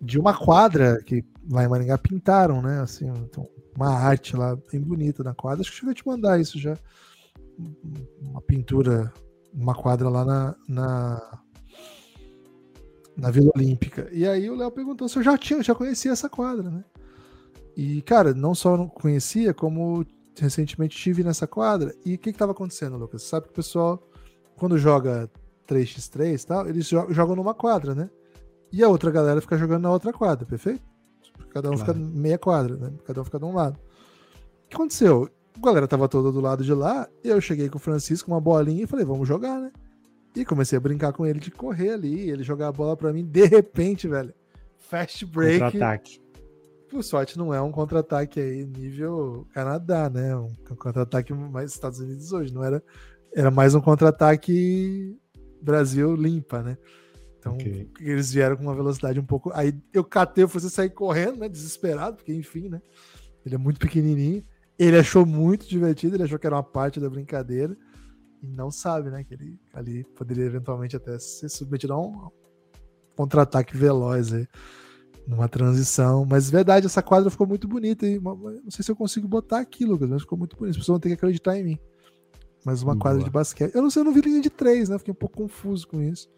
[0.00, 2.80] de uma quadra que lá em Maringá pintaram, né?
[2.80, 5.62] Assim, então, uma arte lá bem bonita na quadra.
[5.62, 6.78] Acho que cheguei a te mandar isso já.
[8.20, 9.12] Uma pintura,
[9.52, 11.40] uma quadra lá na, na,
[13.16, 14.08] na Vila Olímpica.
[14.12, 16.84] E aí o Léo perguntou se eu já tinha, já conhecia essa quadra, né?
[17.76, 20.06] E, cara, não só não conhecia, como
[20.40, 21.94] recentemente estive nessa quadra.
[22.04, 23.22] E o que estava acontecendo, Lucas?
[23.22, 24.02] Você sabe que o pessoal,
[24.56, 25.30] quando joga
[25.68, 28.10] 3x3 e tal, eles jogam numa quadra, né?
[28.72, 30.82] E a outra galera fica jogando na outra quadra, perfeito?
[31.50, 31.94] Cada um claro.
[31.94, 32.92] fica meia quadra, né?
[33.04, 33.76] Cada um fica de um lado.
[33.76, 35.28] O que aconteceu?
[35.56, 38.82] A galera tava toda do lado de lá, eu cheguei com o Francisco, uma bolinha,
[38.82, 39.72] e falei, vamos jogar, né?
[40.34, 43.24] E comecei a brincar com ele de correr ali, ele jogar a bola para mim,
[43.24, 44.34] de repente, velho.
[44.76, 45.60] Fast break.
[45.60, 46.23] Contra-ataque
[46.94, 50.36] por sorte, não é um contra-ataque aí nível Canadá, né?
[50.36, 52.54] Um contra-ataque mais Estados Unidos hoje.
[52.54, 52.80] Não era,
[53.34, 55.18] era mais um contra-ataque
[55.60, 56.78] Brasil limpa, né?
[57.38, 57.90] Então, okay.
[57.98, 59.50] eles vieram com uma velocidade um pouco.
[59.54, 61.48] Aí eu catei, eu fui sair correndo, né?
[61.48, 62.80] Desesperado, porque enfim, né?
[63.44, 64.44] Ele é muito pequenininho.
[64.78, 67.76] Ele achou muito divertido, ele achou que era uma parte da brincadeira.
[68.40, 69.24] E não sabe, né?
[69.24, 72.30] Que ele ali poderia eventualmente até ser submetido a um
[73.16, 74.46] contra-ataque veloz aí,
[75.26, 76.24] numa transição.
[76.24, 78.06] Mas verdade, essa quadra ficou muito bonita.
[78.06, 80.72] E não sei se eu consigo botar aqui, Lucas, mas ficou muito bonito.
[80.72, 81.78] As pessoas vão ter que acreditar em mim.
[82.64, 83.74] Mas uma quadra de basquete.
[83.74, 84.98] Eu não sei, eu não vi linha de três, né?
[84.98, 86.28] Fiquei um pouco confuso com isso.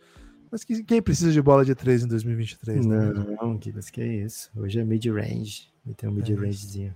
[0.50, 2.84] Mas que, quem precisa de bola de três em 2023?
[2.84, 3.12] Né?
[3.12, 3.58] Não, né?
[3.60, 4.50] que, que é isso.
[4.56, 5.72] Hoje é mid-range.
[5.86, 6.94] E tem um é mid-rangezinho.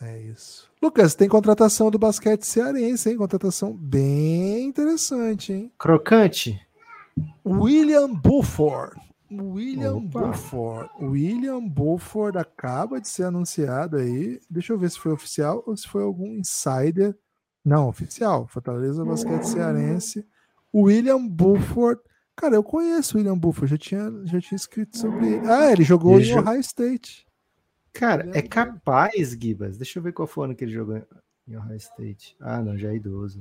[0.00, 0.68] É isso.
[0.82, 3.16] Lucas, tem contratação do basquete cearense, hein?
[3.16, 5.72] Contratação bem interessante, hein?
[5.78, 6.60] Crocante.
[7.44, 8.96] William Buford.
[9.40, 10.28] William Opa.
[10.28, 10.90] Buford.
[11.00, 14.40] William Buford acaba de ser anunciado aí.
[14.50, 17.16] Deixa eu ver se foi oficial ou se foi algum insider.
[17.64, 18.46] Não, oficial.
[18.48, 20.26] Fortaleza Basquete Cearense.
[20.74, 22.00] William Buford.
[22.34, 23.70] Cara, eu conheço o William Buford.
[23.70, 25.46] Já tinha, já tinha escrito sobre ele.
[25.46, 27.26] Ah, ele jogou ele em Ohio State.
[27.92, 29.76] Cara, é capaz, Gibas.
[29.76, 31.00] Deixa eu ver qual foi o ano que ele jogou
[31.46, 32.36] em Ohio State.
[32.40, 33.40] Ah, não, já é idoso.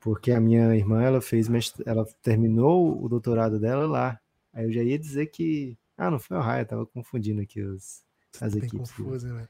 [0.00, 1.48] Porque a minha irmã, ela fez,
[1.86, 4.18] ela terminou o doutorado dela lá.
[4.52, 5.76] Aí eu já ia dizer que.
[5.96, 8.02] Ah, não foi Ohio, eu tava confundindo aqui os,
[8.40, 8.90] as equipes.
[8.92, 9.46] Confuso, né?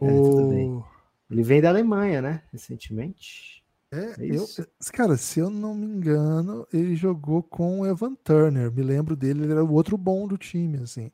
[0.00, 0.84] É, o...
[1.30, 2.42] Ele vem da Alemanha, né?
[2.52, 3.64] Recentemente.
[3.90, 4.46] É, é eu,
[4.92, 8.70] cara, se eu não me engano, ele jogou com o Evan Turner.
[8.72, 11.10] Me lembro dele, ele era o outro bom do time, assim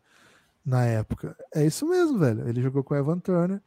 [0.65, 1.37] na época.
[1.55, 2.49] É isso mesmo, velho.
[2.49, 3.61] Ele jogou com o Evan Turner,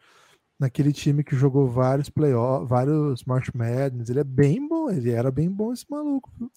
[0.60, 4.10] naquele time que jogou vários playoffs, vários March Madness.
[4.10, 6.32] Ele é bem bom, ele era bem bom esse maluco.
[6.38, 6.52] Viu?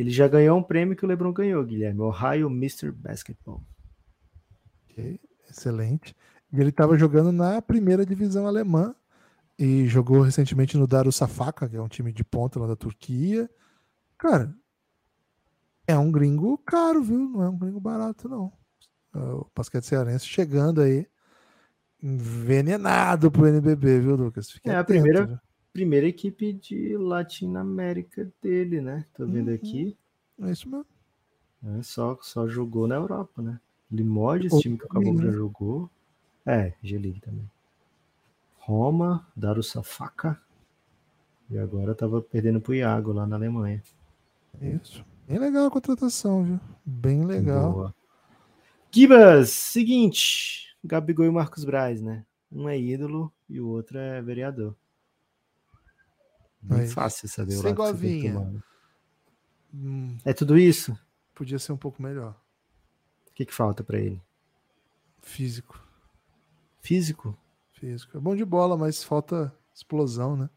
[0.00, 2.00] Ele já ganhou um prêmio que o LeBron ganhou, Guilherme.
[2.00, 2.90] Ohio Mr.
[2.92, 3.62] Basketball.
[4.84, 5.20] Ok,
[5.50, 6.14] excelente.
[6.52, 8.94] E ele estava jogando na primeira divisão alemã
[9.58, 13.50] e jogou recentemente no Darüşşafaka, que é um time de ponta lá da Turquia.
[14.16, 14.54] Cara,
[15.86, 17.18] é um gringo caro, viu?
[17.18, 18.52] Não é um gringo barato, não
[19.14, 21.06] o basquete cearense chegando aí
[22.02, 24.50] envenenado pro NBB, viu, Lucas?
[24.50, 25.42] Fique é atento, a primeira,
[25.78, 29.04] primeira equipe de Latinoamérica dele, né?
[29.14, 29.54] Tô vendo uhum.
[29.54, 29.96] aqui.
[30.42, 30.86] É isso mesmo.
[31.64, 33.60] É, só, só jogou na Europa, né?
[33.88, 35.88] Limoges, o time que acabou já jogou.
[36.44, 37.48] É, G-League também.
[38.58, 40.40] Roma, Darussafaca.
[41.48, 43.80] E agora tava perdendo pro Iago lá na Alemanha.
[44.60, 45.04] Isso.
[45.28, 46.60] Bem legal a contratação, viu?
[46.84, 47.72] Bem legal.
[47.72, 47.94] Boa.
[48.90, 52.24] Gibas, seguinte, Gabigol e Marcos Braz, né?
[52.50, 54.74] Um é ídolo e o outro é vereador.
[56.60, 58.32] Bem fácil saber o que
[59.72, 60.98] hum, É tudo isso?
[61.34, 62.34] Podia ser um pouco melhor.
[63.30, 64.20] O que, que falta para ele?
[65.22, 65.80] Físico.
[66.80, 67.36] Físico?
[67.72, 68.16] Físico.
[68.16, 70.50] É bom de bola, mas falta explosão, né?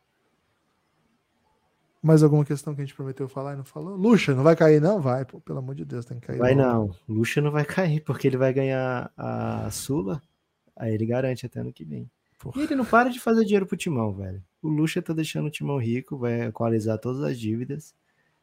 [2.01, 3.95] Mais alguma questão que a gente prometeu falar e não falou?
[3.95, 4.99] Luxa, não vai cair, não?
[4.99, 6.39] Vai, pô, pelo amor de Deus, tem que cair.
[6.39, 6.95] Vai não.
[7.07, 10.19] Luxa não vai cair, porque ele vai ganhar a Sula.
[10.75, 12.09] Aí ele garante até ano que vem.
[12.41, 12.59] Porra.
[12.59, 14.43] E ele não para de fazer dinheiro pro Timão, velho.
[14.63, 17.93] O Luxa tá deixando o Timão rico, vai equalizar todas as dívidas.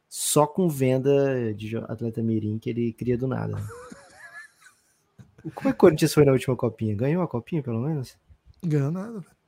[0.07, 3.57] Só com venda de atleta Mirim que ele cria do nada.
[5.53, 6.95] Como é que o Corinthians foi na última copinha?
[6.95, 8.17] Ganhou a copinha, pelo menos?
[8.63, 9.39] Ganhou nada, velho.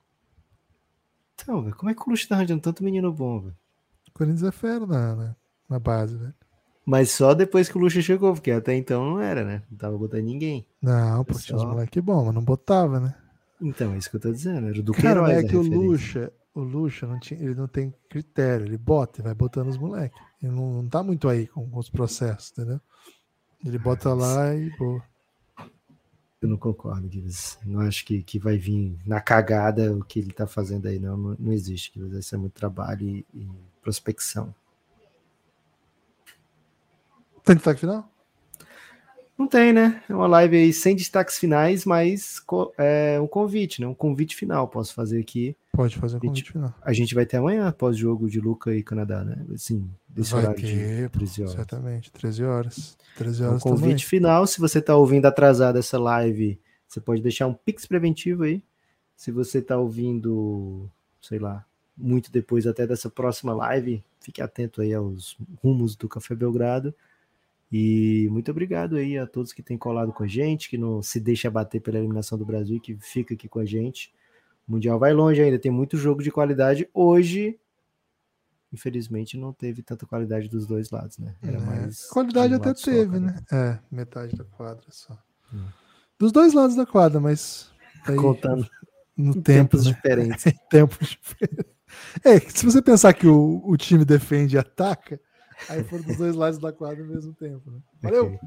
[1.35, 3.55] Então, velho, como é que o Luxa tá arranjando tanto menino bom, velho?
[4.07, 5.35] O Corinthians é fera na, na,
[5.67, 6.33] na base, né?
[6.85, 9.63] Mas só depois que o Lucha chegou, porque até então não era, né?
[9.69, 10.65] Não tava botando ninguém.
[10.81, 13.15] Não, pô, tinha uns moleque bom, mas não botava, né?
[13.61, 14.67] Então, é isso que eu tô dizendo.
[14.67, 17.93] Era do Cara, Queiroz, é que o Lucha, o Lucha não tinha, ele não tem
[18.09, 20.19] critério, ele bota e vai botando os moleques.
[20.41, 22.81] Ele não, não tá muito aí com, com os processos, entendeu?
[23.63, 25.03] Ele bota lá e boa.
[26.41, 27.35] Eu não concordo, Guilherme.
[27.65, 31.15] Não acho que, que vai vir na cagada o que ele tá fazendo aí, não.
[31.15, 32.19] Não, não existe, Guilherme.
[32.19, 33.47] Isso é muito trabalho e, e
[33.79, 34.53] prospecção.
[37.43, 38.10] Tem destaque final?
[39.41, 40.03] Não tem, né?
[40.07, 42.39] É uma live aí sem destaques finais, mas
[42.77, 43.87] é um convite, né?
[43.87, 44.67] Um convite final.
[44.67, 45.57] Posso fazer aqui.
[45.73, 46.71] Pode fazer um convite final.
[46.79, 49.43] A gente vai ter amanhã pós-jogo de Luca e Canadá, né?
[49.57, 51.53] Sim, desse vai horário ter, de 13 horas.
[51.55, 52.97] Exatamente, 13 horas.
[53.17, 53.97] 13 horas um convite também.
[53.97, 54.45] final.
[54.45, 58.61] Se você está ouvindo atrasado essa live, você pode deixar um pix preventivo aí.
[59.15, 60.87] Se você está ouvindo,
[61.19, 61.65] sei lá,
[61.97, 64.03] muito depois até dessa próxima live.
[64.19, 66.93] Fique atento aí aos rumos do Café Belgrado.
[67.71, 71.21] E muito obrigado aí a todos que têm colado com a gente, que não se
[71.21, 74.13] deixa bater pela eliminação do Brasil, que fica aqui com a gente.
[74.67, 76.89] O Mundial vai longe ainda, tem muito jogo de qualidade.
[76.93, 77.57] Hoje,
[78.73, 81.33] infelizmente, não teve tanta qualidade dos dois lados, né?
[81.41, 83.39] Era é, mais qualidade até teve, só, né?
[83.49, 85.17] É, metade da quadra só.
[85.53, 85.65] Hum.
[86.19, 87.71] Dos dois lados da quadra, mas.
[88.05, 88.67] Aí, Contando.
[89.15, 89.93] No tempo, tempos né?
[89.93, 90.45] diferentes.
[90.47, 91.71] em tempos diferentes.
[92.23, 95.19] É, se você pensar que o, o time defende e ataca,
[95.69, 97.69] aí foram dos dois lados da quadra ao mesmo tempo.
[97.69, 97.79] Né?
[98.01, 98.25] Valeu!
[98.27, 98.39] Okay.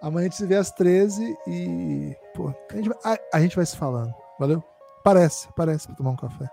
[0.00, 2.16] Amanhã a gente se vê às 13 e.
[2.34, 4.14] Pô, a gente, vai, a, a gente vai se falando.
[4.38, 4.62] Valeu?
[5.02, 6.48] Parece, parece pra tomar um café.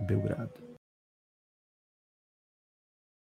[0.00, 0.67] Belgrado.